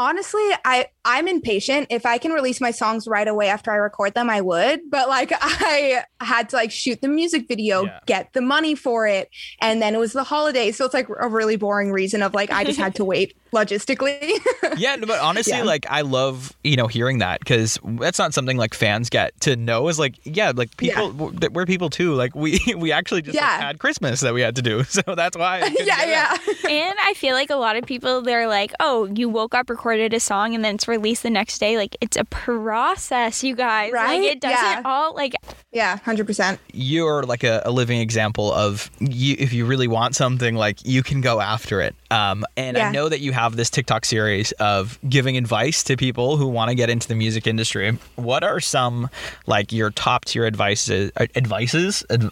honestly, 0.00 0.40
I 0.64 0.86
I'm 1.04 1.28
impatient. 1.28 1.86
If 1.90 2.04
I 2.06 2.18
can 2.18 2.32
release 2.32 2.60
my 2.60 2.70
songs 2.70 3.06
right 3.08 3.26
away 3.26 3.48
after 3.48 3.70
I 3.70 3.76
record 3.76 4.14
them, 4.14 4.28
I 4.30 4.40
would. 4.40 4.90
But 4.90 5.08
like 5.08 5.32
I 5.40 6.04
had 6.20 6.48
to 6.50 6.56
like 6.56 6.70
shoot 6.70 7.00
the 7.00 7.08
music 7.08 7.48
video, 7.48 7.84
Yeah. 7.84 8.00
get 8.06 8.32
the 8.32 8.40
money 8.42 8.74
for 8.74 9.06
it, 9.06 9.30
and 9.60 9.80
then 9.80 9.94
it 9.94 9.98
was 9.98 10.12
the 10.12 10.24
holidays. 10.24 10.76
So 10.76 10.84
it's 10.84 10.94
like 10.94 11.08
a 11.20 11.28
really 11.28 11.56
boring 11.56 11.92
reason 11.92 12.22
of 12.22 12.34
like 12.34 12.50
I 12.50 12.64
just 12.64 12.78
had 12.78 12.94
to 12.96 13.04
wait 13.12 13.36
logistically. 13.52 14.32
yeah, 14.76 14.96
but 14.98 15.18
honestly, 15.20 15.52
Yeah. 15.54 15.62
like 15.64 15.86
I 15.88 16.02
love 16.02 16.52
you 16.64 16.76
know 16.76 16.86
hearing 16.86 17.18
that 17.18 17.40
because 17.40 17.78
that's 17.84 18.18
not 18.18 18.34
something 18.34 18.56
like 18.56 18.74
fans 18.74 19.10
get 19.10 19.38
to 19.42 19.56
know. 19.56 19.88
Is 19.88 19.98
like 19.98 20.14
yeah, 20.24 20.52
like 20.54 20.76
people 20.76 21.12
w- 21.12 21.48
we're 21.52 21.66
people 21.66 21.90
too. 21.90 22.14
Like 22.14 22.34
we 22.34 22.60
we 22.76 22.92
actually 22.92 23.22
just 23.22 23.36
like, 23.36 23.44
had 23.44 23.78
Christmas 23.78 24.20
that 24.20 24.34
we 24.34 24.40
had 24.40 24.56
to 24.56 24.62
do, 24.62 24.84
so 24.84 25.02
that's 25.14 25.36
why. 25.36 25.60
I 25.60 25.66
yeah, 25.78 25.84
get 25.84 26.08
yeah. 26.08 26.68
and 26.70 26.94
I 27.02 27.14
feel 27.14 27.34
like 27.34 27.50
a 27.50 27.56
lot 27.56 27.76
of 27.76 27.84
people 27.86 28.22
they're 28.22 28.48
like, 28.48 28.72
"Oh, 28.80 29.06
you 29.06 29.28
woke 29.28 29.54
up, 29.54 29.70
recorded 29.70 30.12
a 30.14 30.20
song, 30.20 30.54
and 30.54 30.64
then 30.64 30.74
it's 30.76 30.86
released 30.90 31.22
the 31.22 31.30
next 31.30 31.58
day." 31.58 31.76
Like 31.76 31.96
it's 32.00 32.16
a 32.16 32.24
process, 32.24 33.42
you 33.42 33.54
guys. 33.54 33.92
Like 33.92 34.02
Right? 34.02 34.22
it 34.22 34.40
doesn't 34.40 34.56
Yeah. 34.58 34.82
all 34.84 35.14
like 35.14 35.34
Yeah, 35.72 35.96
100%. 35.98 36.58
You're 36.72 37.22
like 37.22 37.44
a, 37.44 37.62
a 37.64 37.70
living 37.70 38.00
example 38.00 38.52
of 38.52 38.90
you. 38.98 39.36
If 39.38 39.52
you 39.52 39.64
really 39.64 39.88
want 39.88 40.14
something, 40.16 40.54
like 40.56 40.84
you 40.84 41.02
can 41.02 41.20
go 41.20 41.40
after 41.40 41.80
it. 41.80 41.94
Um, 42.10 42.44
and 42.56 42.76
I 42.76 42.90
know 42.90 43.08
that 43.08 43.20
you 43.20 43.32
have 43.32 43.56
this 43.56 43.70
TikTok 43.70 44.04
series 44.04 44.52
of 44.52 44.98
giving 45.08 45.36
advice 45.36 45.82
to 45.84 45.96
people 45.96 46.36
who 46.36 46.48
want 46.48 46.70
to 46.70 46.74
get 46.74 46.90
into 46.90 47.06
the 47.06 47.14
music 47.14 47.46
industry. 47.46 47.98
What 48.16 48.42
are 48.42 48.60
some 48.60 49.08
like 49.46 49.72
your 49.72 49.90
top 49.90 50.24
tier 50.24 50.44
advices? 50.44 51.12
Uh, 51.16 51.26
advices? 51.36 52.04
Ad- 52.10 52.30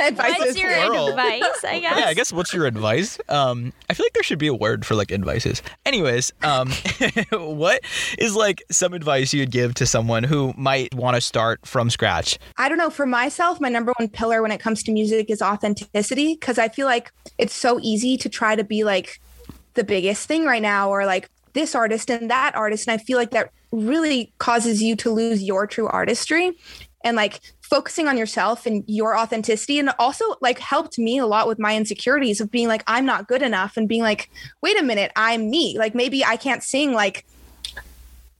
Advice 0.00 0.38
what's 0.38 0.58
your 0.58 0.72
plural. 0.72 1.08
advice? 1.08 1.64
I 1.64 1.80
guess. 1.80 1.98
Yeah, 1.98 2.06
I 2.06 2.14
guess 2.14 2.32
what's 2.32 2.52
your 2.52 2.66
advice? 2.66 3.18
Um, 3.28 3.72
I 3.88 3.94
feel 3.94 4.04
like 4.04 4.12
there 4.12 4.22
should 4.22 4.38
be 4.38 4.48
a 4.48 4.54
word 4.54 4.84
for 4.84 4.94
like 4.94 5.12
advices. 5.12 5.62
Anyways, 5.84 6.32
um, 6.42 6.70
what 7.32 7.80
is 8.18 8.34
like 8.34 8.62
some 8.70 8.92
advice 8.92 9.32
you'd 9.32 9.50
give 9.50 9.74
to 9.74 9.86
someone 9.86 10.24
who 10.24 10.52
might 10.56 10.94
want 10.94 11.14
to 11.16 11.20
start 11.20 11.64
from 11.66 11.90
scratch? 11.90 12.38
I 12.56 12.68
don't 12.68 12.78
know. 12.78 12.90
For 12.90 13.06
myself, 13.06 13.60
my 13.60 13.68
number 13.68 13.92
one 13.98 14.08
pillar 14.08 14.42
when 14.42 14.50
it 14.52 14.58
comes 14.58 14.82
to 14.84 14.92
music 14.92 15.30
is 15.30 15.40
authenticity 15.42 16.34
because 16.34 16.58
I 16.58 16.68
feel 16.68 16.86
like 16.86 17.12
it's 17.38 17.54
so 17.54 17.78
easy 17.82 18.16
to 18.18 18.28
try 18.28 18.56
to 18.56 18.64
be 18.64 18.84
like 18.84 18.95
the 19.74 19.84
biggest 19.84 20.26
thing 20.26 20.44
right 20.44 20.62
now 20.62 20.90
or 20.90 21.06
like 21.06 21.30
this 21.52 21.74
artist 21.74 22.10
and 22.10 22.30
that 22.30 22.54
artist. 22.54 22.88
And 22.88 22.98
I 23.00 23.02
feel 23.02 23.18
like 23.18 23.30
that 23.30 23.50
really 23.72 24.32
causes 24.38 24.82
you 24.82 24.96
to 24.96 25.10
lose 25.10 25.42
your 25.42 25.66
true 25.66 25.86
artistry 25.86 26.52
and 27.04 27.16
like 27.16 27.40
focusing 27.60 28.08
on 28.08 28.16
yourself 28.16 28.66
and 28.66 28.84
your 28.86 29.16
authenticity. 29.16 29.78
And 29.78 29.90
also 29.98 30.24
like 30.40 30.58
helped 30.58 30.98
me 30.98 31.18
a 31.18 31.26
lot 31.26 31.48
with 31.48 31.58
my 31.58 31.76
insecurities 31.76 32.40
of 32.40 32.50
being 32.50 32.68
like, 32.68 32.82
I'm 32.86 33.06
not 33.06 33.28
good 33.28 33.42
enough 33.42 33.76
and 33.76 33.88
being 33.88 34.02
like, 34.02 34.30
wait 34.60 34.78
a 34.78 34.82
minute, 34.82 35.12
I'm 35.16 35.50
me. 35.50 35.76
Like 35.78 35.94
maybe 35.94 36.24
I 36.24 36.36
can't 36.36 36.62
sing 36.62 36.92
like 36.92 37.24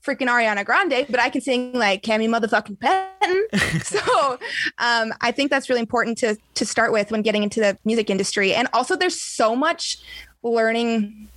freaking 0.07 0.27
Ariana 0.27 0.63
Grande, 0.63 1.05
but 1.09 1.19
I 1.19 1.29
can 1.29 1.41
sing 1.41 1.73
like 1.73 2.01
cami 2.01 2.29
motherfucking 2.29 2.79
Penton. 2.79 3.81
so 3.83 4.39
um, 4.77 5.13
I 5.21 5.31
think 5.31 5.51
that's 5.51 5.69
really 5.69 5.81
important 5.81 6.17
to 6.19 6.37
to 6.55 6.65
start 6.65 6.91
with 6.91 7.11
when 7.11 7.21
getting 7.21 7.43
into 7.43 7.59
the 7.59 7.77
music 7.83 8.09
industry. 8.09 8.53
And 8.53 8.67
also, 8.73 8.95
there's 8.95 9.19
so 9.19 9.55
much 9.55 9.97
learning 10.43 11.27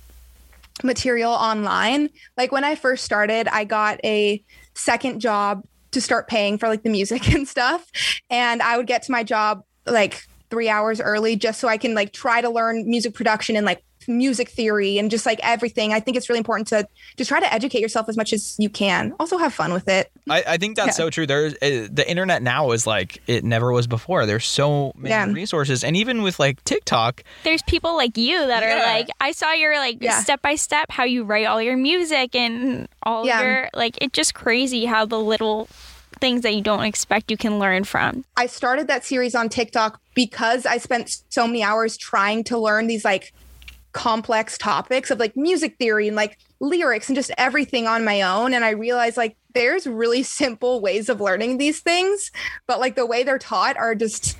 material 0.83 1.31
online. 1.31 2.09
Like 2.37 2.51
when 2.51 2.63
I 2.63 2.75
first 2.75 3.03
started, 3.05 3.47
I 3.47 3.63
got 3.63 3.99
a 4.03 4.43
second 4.73 5.19
job 5.19 5.65
to 5.91 6.01
start 6.01 6.27
paying 6.27 6.57
for 6.57 6.67
like 6.67 6.83
the 6.83 6.89
music 6.89 7.29
and 7.33 7.47
stuff, 7.47 7.89
and 8.29 8.61
I 8.61 8.77
would 8.77 8.87
get 8.87 9.03
to 9.03 9.11
my 9.11 9.23
job 9.23 9.63
like 9.85 10.25
three 10.49 10.69
hours 10.69 10.99
early 10.99 11.35
just 11.35 11.59
so 11.59 11.67
I 11.67 11.77
can 11.77 11.95
like 11.95 12.11
try 12.11 12.41
to 12.41 12.49
learn 12.49 12.89
music 12.89 13.13
production 13.13 13.55
and 13.55 13.65
like 13.65 13.83
music 14.07 14.49
theory 14.49 14.97
and 14.97 15.09
just 15.11 15.25
like 15.25 15.39
everything. 15.43 15.93
I 15.93 15.99
think 15.99 16.17
it's 16.17 16.29
really 16.29 16.39
important 16.39 16.67
to 16.69 16.87
just 17.17 17.29
try 17.29 17.39
to 17.39 17.53
educate 17.53 17.79
yourself 17.81 18.07
as 18.09 18.17
much 18.17 18.33
as 18.33 18.55
you 18.59 18.69
can. 18.69 19.13
Also 19.19 19.37
have 19.37 19.53
fun 19.53 19.73
with 19.73 19.87
it. 19.87 20.11
I, 20.29 20.43
I 20.47 20.57
think 20.57 20.75
that's 20.75 20.87
Yeah. 20.89 20.91
so 21.05 21.09
true. 21.09 21.27
There's 21.27 21.53
uh, 21.55 21.87
the 21.91 22.05
internet 22.07 22.41
now 22.41 22.71
is 22.71 22.85
like 22.87 23.21
it 23.27 23.43
never 23.43 23.71
was 23.71 23.87
before. 23.87 24.25
There's 24.25 24.45
so 24.45 24.91
many 24.95 25.09
Yeah. 25.09 25.25
resources, 25.31 25.83
and 25.83 25.95
even 25.95 26.21
with 26.21 26.39
like 26.39 26.63
TikTok, 26.63 27.23
There's 27.43 27.61
people 27.63 27.95
like 27.95 28.17
you 28.17 28.37
that 28.47 28.63
are 28.63 28.77
Yeah. 28.77 28.83
like, 28.85 29.07
I 29.19 29.31
saw 29.31 29.51
your 29.53 29.75
like 29.77 30.03
step 30.21 30.41
by 30.41 30.55
step 30.55 30.87
how 30.89 31.03
you 31.03 31.23
write 31.23 31.45
all 31.45 31.61
your 31.61 31.77
music 31.77 32.35
and 32.35 32.87
all 33.03 33.25
Yeah. 33.25 33.41
your 33.41 33.69
like. 33.73 33.97
It's 34.01 34.13
just 34.13 34.33
crazy 34.33 34.85
how 34.85 35.05
the 35.05 35.19
little 35.19 35.67
things 36.19 36.41
that 36.41 36.53
you 36.53 36.61
don't 36.61 36.83
expect 36.83 37.31
you 37.31 37.37
can 37.37 37.57
learn 37.57 37.83
from. 37.83 38.23
I 38.37 38.45
started 38.45 38.87
that 38.87 39.03
series 39.03 39.33
on 39.33 39.49
TikTok 39.49 39.99
because 40.13 40.67
I 40.67 40.77
spent 40.77 41.17
so 41.29 41.47
many 41.47 41.63
hours 41.63 41.97
trying 41.97 42.43
to 42.45 42.59
learn 42.59 42.85
these 42.85 43.03
like 43.03 43.33
complex 43.93 44.57
topics 44.57 45.11
of 45.11 45.19
like 45.19 45.35
music 45.35 45.77
theory 45.77 46.07
and 46.07 46.15
like 46.15 46.37
lyrics 46.59 47.09
and 47.09 47.15
just 47.15 47.31
everything 47.37 47.87
on 47.87 48.05
my 48.05 48.21
own. 48.21 48.53
And 48.53 48.63
I 48.63 48.71
realized 48.71 49.17
like 49.17 49.35
there's 49.53 49.85
really 49.87 50.23
simple 50.23 50.79
ways 50.81 51.09
of 51.09 51.19
learning 51.19 51.57
these 51.57 51.79
things, 51.81 52.31
but 52.67 52.79
like 52.79 52.95
the 52.95 53.05
way 53.05 53.23
they're 53.23 53.37
taught 53.39 53.75
are 53.77 53.95
just, 53.95 54.37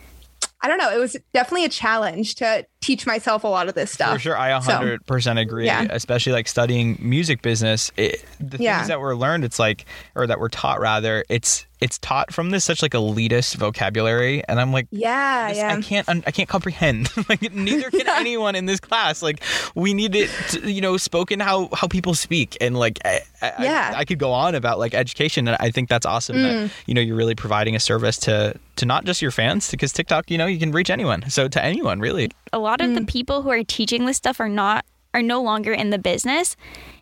I 0.61 0.67
don't 0.67 0.77
know. 0.77 0.91
It 0.91 0.99
was 0.99 1.17
definitely 1.33 1.65
a 1.65 1.69
challenge 1.69 2.35
to 2.35 2.65
teach 2.81 3.05
myself 3.07 3.43
a 3.43 3.47
lot 3.47 3.67
of 3.67 3.73
this 3.75 3.91
stuff. 3.91 4.13
For 4.13 4.19
sure, 4.19 4.37
I 4.37 4.51
100% 4.51 5.41
agree. 5.41 5.65
yeah. 5.65 5.87
Especially 5.89 6.31
like 6.33 6.47
studying 6.47 6.97
music 7.01 7.41
business, 7.41 7.91
it, 7.97 8.23
the 8.39 8.57
Yeah. 8.57 8.77
things 8.77 8.87
that 8.89 8.99
were 8.99 9.15
learned, 9.15 9.43
it's 9.43 9.59
like, 9.59 9.85
or 10.15 10.27
that 10.27 10.39
were 10.39 10.49
taught 10.49 10.79
rather, 10.79 11.25
it's 11.29 11.65
it's 11.81 11.97
taught 11.97 12.31
from 12.31 12.51
this 12.51 12.63
such 12.63 12.81
like 12.81 12.91
elitist 12.91 13.55
vocabulary, 13.55 14.43
and 14.47 14.61
I'm 14.61 14.71
like, 14.71 14.87
Yeah, 14.91 15.49
this- 15.49 15.57
yeah. 15.57 15.75
I 15.75 15.81
can't 15.81 16.07
un- 16.07 16.23
I 16.27 16.31
can't 16.31 16.47
comprehend. 16.47 17.09
like 17.29 17.41
neither 17.53 17.89
can 17.89 18.07
anyone 18.15 18.55
in 18.55 18.67
this 18.67 18.79
class. 18.79 19.21
Like 19.23 19.41
we 19.75 19.93
need 19.93 20.15
it, 20.15 20.29
to, 20.51 20.71
you 20.71 20.79
know, 20.81 20.95
spoken 20.97 21.39
how 21.39 21.69
how 21.73 21.87
people 21.87 22.13
speak, 22.13 22.55
and 22.61 22.77
like 22.77 22.99
I, 23.03 23.21
I, 23.41 23.53
Yeah. 23.63 23.93
I, 23.95 23.99
I 24.01 24.05
could 24.05 24.19
go 24.19 24.31
on 24.31 24.53
about 24.55 24.79
like 24.79 24.93
education, 24.93 25.47
and 25.47 25.57
I 25.59 25.71
think 25.71 25.89
that's 25.89 26.05
awesome 26.05 26.35
Mm. 26.37 26.43
that 26.67 26.71
you 26.85 26.93
know 26.93 27.01
you're 27.01 27.15
really 27.17 27.35
providing 27.35 27.75
a 27.75 27.79
service 27.79 28.17
to 28.19 28.55
to 28.77 28.85
not 28.85 29.03
just 29.05 29.21
your 29.21 29.31
fans, 29.31 29.69
because 29.71 29.91
TikTok, 29.91 30.31
you 30.31 30.37
know, 30.37 30.45
you 30.45 30.59
can 30.59 30.71
reach 30.71 30.89
anyone, 30.89 31.29
so 31.29 31.47
to 31.47 31.63
anyone 31.63 31.99
really. 31.99 32.29
A 32.53 32.59
lot 32.59 32.79
of 32.81 32.89
Mm. 32.91 32.95
the 32.99 33.05
people 33.05 33.41
who 33.41 33.49
are 33.49 33.63
teaching 33.63 34.05
this 34.05 34.17
stuff 34.17 34.39
are 34.39 34.49
not 34.49 34.85
are 35.13 35.21
no 35.23 35.41
longer 35.41 35.73
in 35.73 35.89
the 35.89 35.97
business 35.97 36.55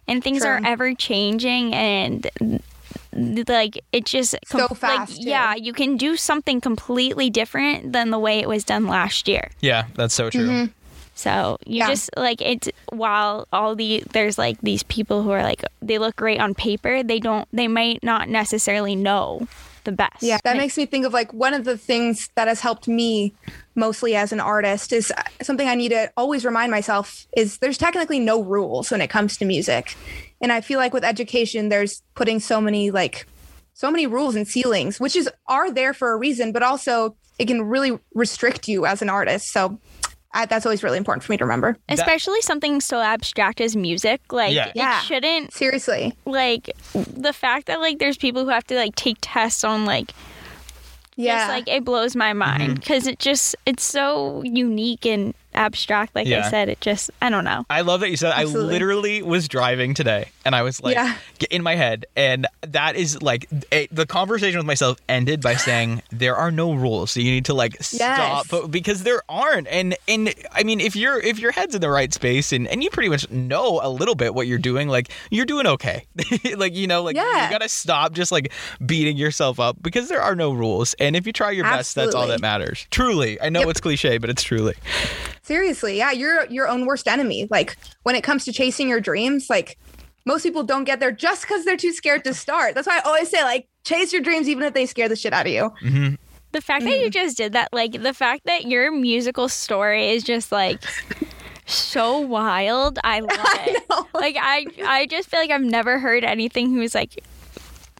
and 0.07 0.23
things 0.23 0.43
are 0.43 0.59
ever 0.65 0.95
changing 0.95 1.75
and 1.75 2.27
like 3.13 3.83
it 3.91 4.05
just 4.05 4.35
So 4.45 4.57
like, 4.59 4.77
fast, 4.77 5.21
too. 5.21 5.29
yeah 5.29 5.55
you 5.55 5.73
can 5.73 5.97
do 5.97 6.15
something 6.15 6.61
completely 6.61 7.29
different 7.29 7.91
than 7.93 8.11
the 8.11 8.19
way 8.19 8.39
it 8.39 8.47
was 8.47 8.63
done 8.63 8.85
last 8.87 9.27
year 9.27 9.49
Yeah, 9.61 9.85
that's 9.95 10.13
so 10.13 10.29
true. 10.29 10.41
Mm-hmm. 10.47 10.71
So 11.15 11.57
you 11.65 11.79
Yeah. 11.79 11.87
just 11.89 12.09
like 12.15 12.41
it's 12.41 12.69
while 12.93 13.47
all 13.51 13.75
the 13.75 14.03
there's 14.13 14.37
like 14.37 14.61
these 14.61 14.83
people 14.83 15.21
who 15.23 15.31
are 15.31 15.43
like 15.43 15.63
they 15.81 15.97
look 15.97 16.15
great 16.15 16.39
on 16.39 16.53
paper, 16.55 17.03
they 17.03 17.19
don't 17.19 17.45
they 17.51 17.67
might 17.67 18.01
not 18.03 18.29
necessarily 18.29 18.95
know 18.95 19.45
the 19.83 19.91
best. 19.91 20.21
Yeah, 20.21 20.37
that 20.45 20.55
makes 20.55 20.77
me 20.77 20.85
think 20.85 21.05
of 21.05 21.11
like 21.13 21.33
one 21.33 21.53
of 21.53 21.65
the 21.65 21.77
things 21.77 22.29
that 22.35 22.47
has 22.47 22.61
helped 22.61 22.87
me 22.87 23.33
mostly 23.75 24.15
as 24.15 24.31
an 24.31 24.39
artist 24.39 24.93
is 24.93 25.11
uh, 25.11 25.23
something 25.41 25.67
I 25.67 25.75
need 25.75 25.89
to 25.89 26.09
always 26.15 26.45
remind 26.45 26.71
myself 26.71 27.27
is 27.35 27.57
there's 27.57 27.77
technically 27.77 28.19
no 28.19 28.41
rules 28.41 28.89
when 28.91 29.01
it 29.01 29.09
comes 29.09 29.35
to 29.37 29.45
music. 29.45 29.95
And 30.41 30.51
I 30.51 30.61
feel 30.61 30.79
like 30.79 30.93
with 30.93 31.03
education 31.03 31.69
there's 31.69 32.01
putting 32.15 32.39
so 32.39 32.61
many 32.61 32.91
like 32.91 33.27
so 33.73 33.89
many 33.89 34.07
rules 34.07 34.35
and 34.35 34.47
ceilings, 34.47 34.99
which 34.99 35.15
is 35.15 35.29
are 35.47 35.71
there 35.71 35.93
for 35.93 36.11
a 36.11 36.17
reason, 36.17 36.51
but 36.51 36.63
also 36.63 37.15
it 37.37 37.45
can 37.47 37.61
really 37.63 37.97
restrict 38.13 38.67
you 38.67 38.85
as 38.85 39.01
an 39.01 39.09
artist. 39.09 39.51
So 39.51 39.79
I, 40.33 40.45
that's 40.45 40.65
always 40.65 40.83
really 40.83 40.97
important 40.97 41.23
for 41.23 41.31
me 41.31 41.37
to 41.37 41.45
remember. 41.45 41.75
especially 41.89 42.41
something 42.41 42.81
so 42.81 42.99
abstract 42.99 43.61
as 43.61 43.75
music. 43.75 44.21
Like 44.31 44.53
Yeah. 44.53 44.67
it 44.67 44.75
Yeah. 44.75 44.99
shouldn't 45.01 45.53
Seriously. 45.53 46.13
like 46.25 46.69
the 46.93 47.33
fact 47.33 47.65
that 47.67 47.79
like 47.79 47.99
there's 47.99 48.17
people 48.17 48.43
who 48.43 48.49
have 48.51 48.65
to 48.67 48.75
like 48.75 48.95
take 48.95 49.17
tests 49.21 49.63
on 49.63 49.85
like 49.85 50.11
Yeah. 51.15 51.37
just 51.37 51.49
like 51.49 51.67
it 51.67 51.83
blows 51.83 52.15
my 52.15 52.33
mind 52.33 52.61
Mm-hmm. 52.63 52.73
because 52.75 53.07
it 53.07 53.19
just 53.19 53.55
it's 53.65 53.83
so 53.83 54.41
unique 54.43 55.05
and 55.05 55.33
abstract. 55.53 56.15
Like 56.15 56.27
Yeah. 56.27 56.45
I 56.45 56.49
said, 56.49 56.69
it 56.69 56.79
just 56.81 57.09
I 57.21 57.29
don't 57.29 57.43
know. 57.43 57.65
I 57.69 57.81
love 57.81 58.01
that 58.01 58.09
you 58.09 58.17
said 58.17 58.31
I 58.33 58.43
literally 58.43 59.21
was 59.21 59.47
driving 59.47 59.93
today 59.93 60.29
and 60.45 60.55
I 60.55 60.61
was 60.61 60.81
like 60.81 60.95
Yeah. 60.95 61.15
get 61.39 61.51
in 61.51 61.63
my 61.63 61.75
head 61.75 62.05
and 62.15 62.47
that 62.61 62.95
is 62.95 63.21
like 63.21 63.47
it, 63.71 63.93
the 63.93 64.05
conversation 64.05 64.57
with 64.57 64.65
myself 64.67 64.97
ended 65.09 65.41
by 65.41 65.55
saying 65.55 66.01
there 66.11 66.35
are 66.35 66.51
no 66.51 66.73
rules 66.73 67.11
so 67.11 67.19
you 67.19 67.31
need 67.31 67.45
to 67.45 67.53
like 67.53 67.81
stop 67.81 68.45
Yes. 68.51 68.67
because 68.67 69.03
there 69.03 69.21
aren't 69.27 69.67
and 69.67 69.95
and 70.07 70.33
I 70.53 70.63
mean 70.63 70.79
if 70.79 70.95
you're 70.95 71.19
if 71.19 71.39
your 71.39 71.51
head's 71.51 71.75
in 71.75 71.81
the 71.81 71.89
right 71.89 72.13
space 72.13 72.51
and 72.53 72.67
and 72.67 72.83
you 72.83 72.89
pretty 72.89 73.09
much 73.09 73.29
know 73.31 73.79
a 73.83 73.89
little 73.89 74.15
bit 74.15 74.33
what 74.35 74.47
you're 74.47 74.57
doing 74.59 74.87
like 74.87 75.09
you're 75.31 75.45
doing 75.45 75.65
okay 75.67 76.05
like 76.57 76.75
you 76.75 76.87
know 76.87 77.01
like 77.03 77.15
Yeah. 77.15 77.45
you 77.45 77.49
got 77.51 77.61
to 77.61 77.69
stop 77.69 78.13
just 78.13 78.31
like 78.31 78.51
beating 78.85 79.17
yourself 79.17 79.59
up 79.59 79.77
because 79.81 80.09
there 80.09 80.21
are 80.21 80.35
no 80.35 80.51
rules 80.51 80.93
and 80.99 81.15
if 81.15 81.25
you 81.25 81.33
try 81.33 81.51
your 81.51 81.65
best 81.65 81.95
that's 81.95 82.13
all 82.15 82.27
that 82.27 82.39
matters 82.41 82.85
truly 82.91 83.41
I 83.41 83.49
know 83.49 83.61
Yep. 83.61 83.69
it's 83.69 83.81
cliche 83.81 84.17
but 84.19 84.29
it's 84.29 84.43
truly 84.43 84.75
Seriously, 85.49 85.97
yeah, 85.97 86.11
you're 86.11 86.45
your 86.45 86.67
own 86.67 86.85
worst 86.85 87.07
enemy. 87.07 87.47
Like 87.49 87.75
when 88.03 88.13
it 88.13 88.21
comes 88.23 88.45
to 88.45 88.53
chasing 88.53 88.87
your 88.87 89.01
dreams, 89.01 89.49
like 89.49 89.79
most 90.23 90.43
people 90.43 90.61
don't 90.61 90.83
get 90.83 90.99
there 90.99 91.11
just 91.11 91.41
because 91.41 91.65
they're 91.65 91.75
too 91.75 91.91
scared 91.91 92.23
to 92.25 92.35
start. 92.35 92.75
That's 92.75 92.85
why 92.85 92.97
I 92.97 93.01
always 93.01 93.29
say, 93.29 93.41
like, 93.41 93.67
chase 93.83 94.13
your 94.13 94.21
dreams 94.21 94.47
even 94.47 94.63
if 94.63 94.75
they 94.75 94.85
scare 94.85 95.09
the 95.09 95.15
shit 95.15 95.33
out 95.33 95.47
of 95.47 95.51
you. 95.51 95.73
The 96.51 96.61
fact 96.61 96.83
that 96.85 96.93
Mm. 96.93 97.01
you 97.05 97.09
just 97.09 97.35
did 97.35 97.53
that, 97.53 97.69
like 97.73 97.93
the 98.03 98.13
fact 98.13 98.45
that 98.45 98.65
your 98.67 98.91
musical 98.91 99.49
story 99.49 100.09
is 100.11 100.23
just 100.23 100.51
like 100.51 100.83
so 101.65 102.19
wild. 102.19 102.99
I 103.03 103.19
love 103.21 103.31
it. 103.65 103.83
know. 103.89 104.07
Like 104.13 104.35
I, 104.39 104.67
I 104.85 105.07
just 105.07 105.29
feel 105.29 105.39
like 105.39 105.49
I've 105.49 105.61
never 105.63 105.97
heard 105.97 106.23
anything 106.23 106.71
who's 106.73 106.93
like 106.93 107.23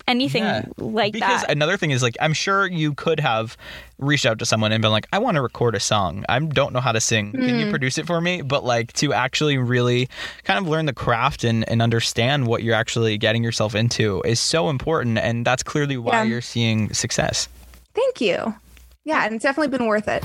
anything 0.09 0.43
Yeah. 0.43 0.65
like 0.77 1.13
because 1.13 1.41
that. 1.41 1.51
another 1.51 1.77
thing 1.77 1.91
is 1.91 2.01
like 2.03 2.17
I'm 2.19 2.33
sure 2.33 2.67
you 2.67 2.93
could 2.93 3.19
have 3.19 3.55
reached 3.97 4.25
out 4.25 4.39
to 4.39 4.45
someone 4.45 4.71
and 4.71 4.81
been 4.81 4.91
like, 4.91 5.07
I 5.13 5.19
want 5.19 5.35
to 5.35 5.41
record 5.41 5.75
a 5.75 5.79
song. 5.79 6.25
I 6.29 6.39
don't 6.39 6.73
know 6.73 6.79
how 6.79 6.91
to 6.91 6.99
sing. 7.01 7.31
Can 7.31 7.41
Mm. 7.41 7.59
you 7.65 7.69
produce 7.69 7.97
it 7.97 8.07
for 8.07 8.19
me? 8.21 8.41
But 8.41 8.63
like 8.63 8.91
to 8.93 9.13
actually 9.13 9.57
really 9.57 10.09
kind 10.43 10.57
of 10.59 10.67
learn 10.67 10.85
the 10.85 10.93
craft 10.93 11.43
and, 11.43 11.67
and 11.69 11.81
understand 11.81 12.47
what 12.47 12.63
you're 12.63 12.75
actually 12.75 13.17
getting 13.17 13.43
yourself 13.43 13.75
into 13.75 14.21
is 14.23 14.39
so 14.39 14.69
important. 14.69 15.17
And 15.17 15.45
that's 15.45 15.63
clearly 15.63 15.97
why 15.97 16.23
Yeah. 16.23 16.23
you're 16.23 16.41
seeing 16.41 16.93
success. 16.93 17.47
Thank 17.93 18.21
you. 18.21 18.55
Yeah, 19.05 19.25
and 19.25 19.35
it's 19.35 19.43
definitely 19.43 19.75
been 19.77 19.87
worth 19.87 20.07
it. 20.07 20.23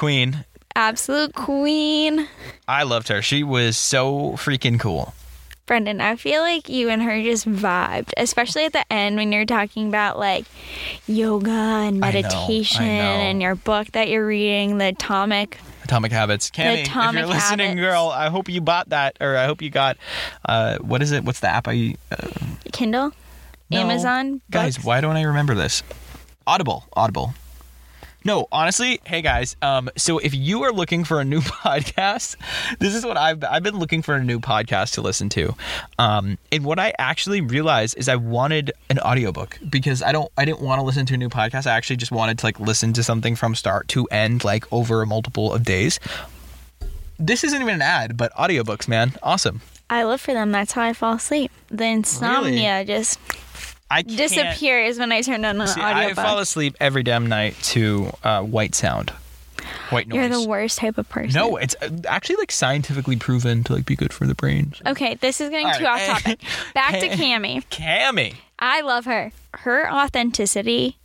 Queen, 0.00 0.46
absolute 0.74 1.34
queen, 1.34 2.26
I 2.66 2.84
loved 2.84 3.08
her. 3.08 3.20
She 3.20 3.42
was 3.42 3.76
so 3.76 4.30
freaking 4.36 4.80
cool. 4.80 5.12
Brendan. 5.66 6.00
I 6.00 6.16
feel 6.16 6.40
like 6.40 6.70
you 6.70 6.88
and 6.88 7.02
her 7.02 7.22
just 7.22 7.46
vibed, 7.46 8.08
especially 8.16 8.64
at 8.64 8.72
the 8.72 8.90
end 8.90 9.16
when 9.16 9.30
you're 9.30 9.44
talking 9.44 9.88
about 9.88 10.18
like 10.18 10.46
yoga 11.06 11.50
and 11.50 12.02
I 12.02 12.12
know, 12.12 12.18
I 12.18 12.22
meditation 12.22 12.86
know. 12.86 12.90
and 12.90 13.42
your 13.42 13.54
book 13.56 13.88
that 13.92 14.08
you're 14.08 14.26
reading, 14.26 14.78
the 14.78 14.86
Atomic. 14.86 15.58
Atomic 15.84 16.12
Habits. 16.12 16.50
Cammy, 16.50 16.80
Atomic 16.84 17.20
if 17.22 17.26
you're 17.28 17.34
listening, 17.34 17.76
Habits. 17.76 17.80
girl, 17.82 18.08
I 18.08 18.30
hope 18.30 18.48
you 18.48 18.62
bought 18.62 18.88
that 18.88 19.18
or 19.20 19.36
I 19.36 19.44
hope 19.44 19.60
you 19.60 19.68
got, 19.68 19.98
uh, 20.46 20.78
what 20.78 21.02
is 21.02 21.12
it? 21.12 21.24
What's 21.24 21.40
the 21.40 21.48
app 21.50 21.68
I, 21.68 21.94
uh, 22.10 22.26
Kindle, 22.72 23.12
No. 23.68 23.80
Amazon, 23.80 24.40
Guys, 24.50 24.76
books? 24.78 24.86
why 24.86 25.02
don't 25.02 25.16
I 25.16 25.24
remember 25.24 25.54
this? 25.54 25.82
Audible, 26.46 26.86
Audible. 26.94 27.34
No, 28.22 28.48
honestly, 28.52 29.00
hey 29.04 29.22
guys. 29.22 29.56
Um, 29.62 29.88
so 29.96 30.18
if 30.18 30.34
you 30.34 30.62
are 30.64 30.72
looking 30.72 31.04
for 31.04 31.20
a 31.20 31.24
new 31.24 31.40
podcast, 31.40 32.36
this 32.78 32.94
is 32.94 33.04
what 33.04 33.16
I've 33.16 33.42
I've 33.44 33.62
been 33.62 33.78
looking 33.78 34.02
for 34.02 34.14
a 34.14 34.22
new 34.22 34.40
podcast 34.40 34.94
to 34.94 35.00
listen 35.00 35.30
to. 35.30 35.54
Um, 35.98 36.36
and 36.52 36.64
what 36.64 36.78
I 36.78 36.92
actually 36.98 37.40
realized 37.40 37.96
is 37.96 38.08
I 38.08 38.16
wanted 38.16 38.72
an 38.90 38.98
audiobook 38.98 39.58
because 39.68 40.02
I 40.02 40.12
don't 40.12 40.30
I 40.36 40.44
didn't 40.44 40.60
want 40.60 40.80
to 40.80 40.82
listen 40.82 41.06
to 41.06 41.14
a 41.14 41.16
new 41.16 41.30
podcast. 41.30 41.66
I 41.66 41.74
actually 41.74 41.96
just 41.96 42.12
wanted 42.12 42.38
to 42.40 42.46
like 42.46 42.60
listen 42.60 42.92
to 42.94 43.02
something 43.02 43.36
from 43.36 43.54
start 43.54 43.88
to 43.88 44.06
end, 44.10 44.44
like 44.44 44.70
over 44.70 45.00
a 45.00 45.06
multiple 45.06 45.54
of 45.54 45.64
days. 45.64 45.98
This 47.18 47.42
isn't 47.44 47.60
even 47.60 47.74
an 47.74 47.82
ad, 47.82 48.16
but 48.16 48.32
audiobooks, 48.34 48.86
man, 48.86 49.12
awesome. 49.22 49.62
I 49.88 50.04
live 50.04 50.20
for 50.20 50.32
them. 50.34 50.52
That's 50.52 50.72
how 50.72 50.82
I 50.82 50.92
fall 50.92 51.14
asleep. 51.14 51.50
The 51.68 51.84
insomnia 51.84 52.84
just 52.84 53.18
I 53.90 54.02
can't- 54.02 54.16
disappears 54.16 54.98
when 54.98 55.10
I 55.12 55.20
turn 55.22 55.44
on 55.44 55.60
an 55.60 55.66
See, 55.66 55.80
I 55.80 56.04
audiobook. 56.04 56.24
fall 56.24 56.38
asleep 56.38 56.76
every 56.80 57.02
damn 57.02 57.26
night 57.26 57.56
to 57.64 58.12
uh, 58.22 58.42
white 58.42 58.74
sound, 58.74 59.10
white 59.90 60.06
noise. 60.06 60.16
You're 60.16 60.28
the 60.28 60.48
worst 60.48 60.78
type 60.78 60.96
of 60.98 61.08
person. 61.08 61.32
no, 61.40 61.56
it's 61.56 61.74
uh, 61.82 61.88
actually 62.06 62.36
like 62.36 62.52
scientifically 62.52 63.16
proven 63.16 63.64
to 63.64 63.74
like 63.74 63.86
be 63.86 63.96
good 63.96 64.12
for 64.12 64.26
the 64.26 64.34
brain. 64.34 64.72
So. 64.76 64.92
Okay, 64.92 65.14
this 65.16 65.40
is 65.40 65.50
getting 65.50 65.66
All 65.66 65.74
too 65.74 65.84
right. 65.84 66.08
off 66.10 66.22
topic. 66.22 66.40
Back 66.74 67.00
to 67.00 67.08
Cammy. 67.08 67.64
Cammy, 67.68 68.34
I 68.58 68.80
love 68.82 69.06
her. 69.06 69.32
Her 69.54 69.90
authenticity 69.92 70.96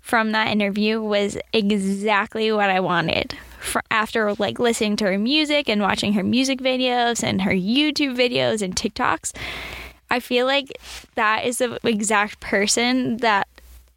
from 0.00 0.32
that 0.32 0.48
interview 0.48 1.00
was 1.00 1.38
exactly 1.52 2.50
what 2.50 2.70
I 2.70 2.80
wanted. 2.80 3.36
For 3.60 3.82
after 3.90 4.32
like 4.34 4.58
listening 4.58 4.96
to 4.96 5.04
her 5.06 5.18
music 5.18 5.68
and 5.68 5.82
watching 5.82 6.14
her 6.14 6.22
music 6.22 6.60
videos 6.60 7.22
and 7.22 7.42
her 7.42 7.50
YouTube 7.52 8.16
videos 8.16 8.62
and 8.62 8.74
TikToks, 8.74 9.32
I 10.10 10.20
feel 10.20 10.46
like 10.46 10.78
that 11.14 11.44
is 11.44 11.58
the 11.58 11.78
exact 11.84 12.40
person 12.40 13.18
that 13.18 13.46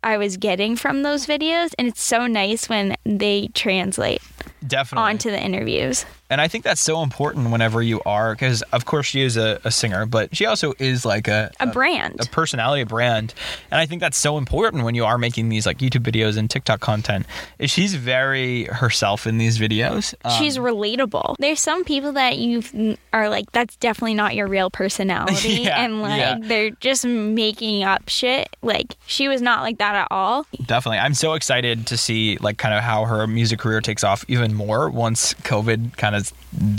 I 0.04 0.18
was 0.18 0.38
getting 0.38 0.76
from 0.76 1.04
those 1.04 1.26
videos 1.26 1.74
and 1.78 1.88
it's 1.88 2.02
so 2.02 2.26
nice 2.28 2.68
when 2.68 2.96
they 3.06 3.50
translate 3.54 4.22
definitely. 4.66 5.10
onto 5.10 5.32
the 5.32 5.40
interviews. 5.40 6.06
And 6.32 6.42
I 6.42 6.48
think 6.48 6.64
that's 6.64 6.82
so 6.82 7.04
important 7.04 7.52
whenever 7.52 7.82
you 7.84 8.02
are, 8.06 8.34
because 8.34 8.64
of 8.72 8.86
course 8.86 9.06
she 9.06 9.22
is 9.22 9.38
a, 9.38 9.60
a 9.64 9.70
singer, 9.70 10.06
but 10.08 10.36
she 10.36 10.46
also 10.48 10.74
is 10.80 11.06
like 11.06 11.28
a, 11.28 11.52
A 11.60 11.68
brand. 11.68 12.20
a 12.22 12.26
personality, 12.26 12.82
a 12.82 12.86
brand. 12.88 13.34
And 13.70 13.80
I 13.80 13.86
think 13.86 14.00
that's 14.02 14.18
so 14.18 14.38
important 14.40 14.84
when 14.84 14.96
you 14.96 15.06
are 15.06 15.18
making 15.20 15.50
these 15.50 15.66
like 15.68 15.78
YouTube 15.80 16.04
videos 16.10 16.38
and 16.38 16.50
TikTok 16.50 16.80
content. 16.80 17.26
Is 17.60 17.70
she's 17.70 17.94
very 17.96 18.64
herself 18.66 19.28
in 19.28 19.38
these 19.38 19.60
videos. 19.60 20.16
Um, 20.24 20.32
She's 20.40 20.58
relatable. 20.58 21.36
There's 21.38 21.60
some 21.60 21.84
people 21.84 22.14
that 22.14 22.38
you 22.38 22.96
are 23.14 23.30
like, 23.30 23.52
that's 23.52 23.76
definitely 23.76 24.14
not 24.16 24.34
your 24.34 24.48
real 24.48 24.70
personality, 24.82 25.50
Yeah, 25.64 25.84
and 25.84 26.02
like 26.02 26.20
yeah. 26.20 26.38
they're 26.42 26.70
just 26.72 27.06
making 27.06 27.84
up 27.84 28.08
shit. 28.08 28.56
Like 28.62 28.96
she 29.06 29.28
was 29.28 29.42
not 29.42 29.62
like 29.64 29.80
that 29.80 29.96
at 29.96 30.08
all. 30.10 30.46
definitely. 30.66 31.00
I'm 31.00 31.14
so 31.14 31.34
excited 31.34 31.88
to 31.88 31.98
see 31.98 32.38
like 32.38 32.58
kind 32.58 32.74
of 32.74 32.82
how 32.84 33.04
her 33.06 33.28
music 33.28 33.60
career 33.60 33.82
takes 33.82 34.04
off 34.06 34.24
even 34.30 34.54
more 34.54 34.90
once 34.90 35.34
COVID 35.36 35.98
kind 35.98 36.16
of 36.16 36.21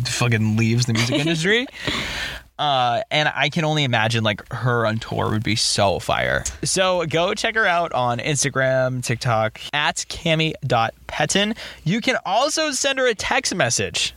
fucking 0.07 0.57
leaves 0.57 0.87
the 0.87 0.93
music 0.93 1.17
industry. 1.21 1.67
Uh, 2.59 3.03
and 3.11 3.33
I 3.35 3.49
can 3.49 3.65
only 3.65 3.83
imagine 3.83 4.23
like 4.23 4.47
her 4.53 4.87
on 4.87 4.99
tour 4.99 5.31
would 5.31 5.43
be 5.43 5.57
so 5.57 5.99
fire. 5.99 6.45
So 6.63 7.05
go 7.07 7.35
check 7.35 7.55
her 7.57 7.67
out 7.67 7.93
on 7.93 8.19
Instagram, 8.19 9.03
TikTok 9.03 9.61
at 9.73 9.97
cami.petten. 10.09 11.57
You 11.85 12.01
can 12.01 12.17
also 12.25 12.71
send 12.71 12.99
her 12.99 13.07
a 13.07 13.15
text 13.15 13.55
message 13.55 14.15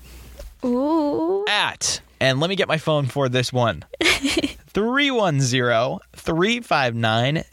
Ooh. 0.63 1.45
at, 1.47 2.01
and 2.19 2.39
let 2.39 2.49
me 2.49 2.55
get 2.55 2.67
my 2.67 2.77
phone 2.77 3.05
for 3.07 3.27
this 3.29 3.51
one 3.53 3.83
310 4.01 5.99
359 6.15 7.43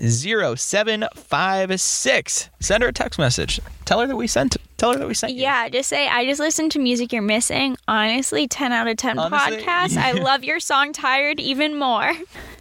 0756. 0.57 2.51
Send 2.61 2.83
her 2.83 2.89
a 2.89 2.93
text 2.93 3.19
message. 3.19 3.61
Tell 3.85 4.01
her 4.01 4.07
that 4.07 4.17
we 4.17 4.27
sent 4.27 4.57
Tell 4.79 4.93
her 4.93 4.99
that 4.99 5.07
we 5.07 5.15
sent 5.15 5.33
you. 5.35 5.43
Yeah, 5.43 5.69
just 5.69 5.89
say 5.89 6.09
I 6.09 6.25
just 6.25 6.41
listened 6.41 6.73
to 6.73 6.81
music 6.81 7.13
you're 7.13 7.23
missing. 7.23 7.77
Honestly, 7.87 8.49
ten 8.49 8.73
out 8.73 8.89
of 8.89 8.97
ten 8.97 9.17
Honestly, 9.19 9.59
podcast. 9.63 9.97
I 9.97 10.11
love 10.21 10.43
your 10.43 10.59
song 10.59 10.93
"Tired" 10.93 11.39
even 11.39 11.79
more. 11.79 12.13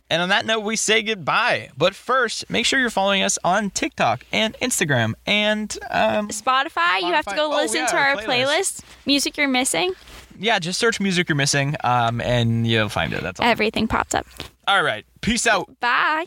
And 0.10 0.22
on 0.22 0.30
that 0.30 0.46
note, 0.46 0.60
we 0.60 0.76
say 0.76 1.02
goodbye. 1.02 1.70
But 1.78 1.96
first, 1.96 2.48
make 2.50 2.66
sure 2.68 2.80
you're 2.80 2.90
following 2.92 3.24
us 3.24 3.40
on 3.44 3.70
TikTok 3.72 4.24
and 4.32 4.54
Instagram 4.62 5.14
and 5.26 5.76
um, 5.90 6.28
Spotify, 6.28 7.00
you 7.00 7.08
have 7.14 7.26
to 7.26 7.36
go 7.36 7.52
Oh, 7.52 7.56
listen 7.56 7.80
yeah, 7.80 7.86
to 7.88 7.96
our 7.96 8.10
our 8.10 8.16
playlist. 8.18 8.26
playlist. 8.28 8.82
Music 9.08 9.38
you're 9.38 9.48
missing. 9.48 9.94
Yeah, 10.42 10.60
just 10.60 10.80
search 10.80 11.00
music 11.00 11.30
you're 11.30 11.36
missing 11.36 11.76
um, 11.84 12.20
and 12.22 12.68
you'll 12.68 12.90
find 12.90 13.14
it. 13.14 13.22
That's 13.22 13.40
all. 13.40 13.46
Everything 13.46 13.88
pops 13.88 14.14
up. 14.16 14.26
all 14.68 14.84
right. 14.84 15.06
Peace 15.22 15.48
out. 15.48 15.80
Bye. 15.80 16.26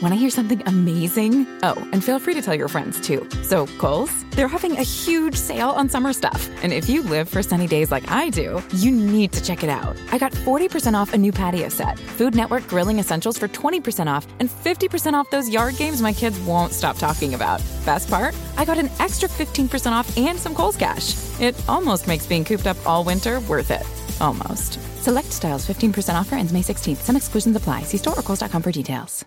Want 0.00 0.14
to 0.14 0.20
hear 0.20 0.30
something 0.30 0.62
amazing? 0.66 1.44
Oh, 1.64 1.76
and 1.92 2.04
feel 2.04 2.20
free 2.20 2.34
to 2.34 2.42
tell 2.42 2.54
your 2.54 2.68
friends 2.68 3.00
too. 3.00 3.28
So, 3.42 3.66
Kohl's, 3.78 4.24
they're 4.30 4.46
having 4.46 4.76
a 4.76 4.82
huge 4.82 5.34
sale 5.34 5.70
on 5.70 5.88
summer 5.88 6.12
stuff. 6.12 6.48
And 6.62 6.72
if 6.72 6.88
you 6.88 7.02
live 7.02 7.28
for 7.28 7.42
sunny 7.42 7.66
days 7.66 7.90
like 7.90 8.08
I 8.08 8.30
do, 8.30 8.62
you 8.76 8.92
need 8.92 9.32
to 9.32 9.42
check 9.42 9.64
it 9.64 9.70
out. 9.70 9.96
I 10.12 10.18
got 10.18 10.30
40% 10.32 10.94
off 10.94 11.14
a 11.14 11.18
new 11.18 11.32
patio 11.32 11.68
set, 11.68 11.98
Food 11.98 12.36
Network 12.36 12.68
grilling 12.68 13.00
essentials 13.00 13.38
for 13.38 13.48
20% 13.48 14.06
off, 14.06 14.24
and 14.38 14.48
50% 14.48 15.14
off 15.14 15.30
those 15.30 15.52
yard 15.52 15.76
games 15.76 16.00
my 16.00 16.12
kids 16.12 16.38
won't 16.40 16.72
stop 16.72 16.96
talking 16.96 17.34
about. 17.34 17.60
Best 17.84 18.08
part? 18.08 18.36
I 18.56 18.64
got 18.64 18.78
an 18.78 18.90
extra 19.00 19.28
15% 19.28 19.90
off 19.90 20.16
and 20.16 20.38
some 20.38 20.54
Kohl's 20.54 20.76
cash. 20.76 21.16
It 21.40 21.56
almost 21.68 22.06
makes 22.06 22.24
being 22.24 22.44
cooped 22.44 22.68
up 22.68 22.76
all 22.86 23.02
winter 23.02 23.40
worth 23.40 23.72
it. 23.72 23.84
Almost. 24.20 24.78
Select 25.02 25.32
styles 25.32 25.66
15% 25.66 26.14
offer 26.14 26.36
ends 26.36 26.52
May 26.52 26.62
16th. 26.62 26.98
Some 26.98 27.16
exclusions 27.16 27.56
apply. 27.56 27.82
See 27.82 27.96
store 27.98 28.16
or 28.16 28.22
Kohl's.com 28.22 28.62
for 28.62 28.70
details. 28.70 29.24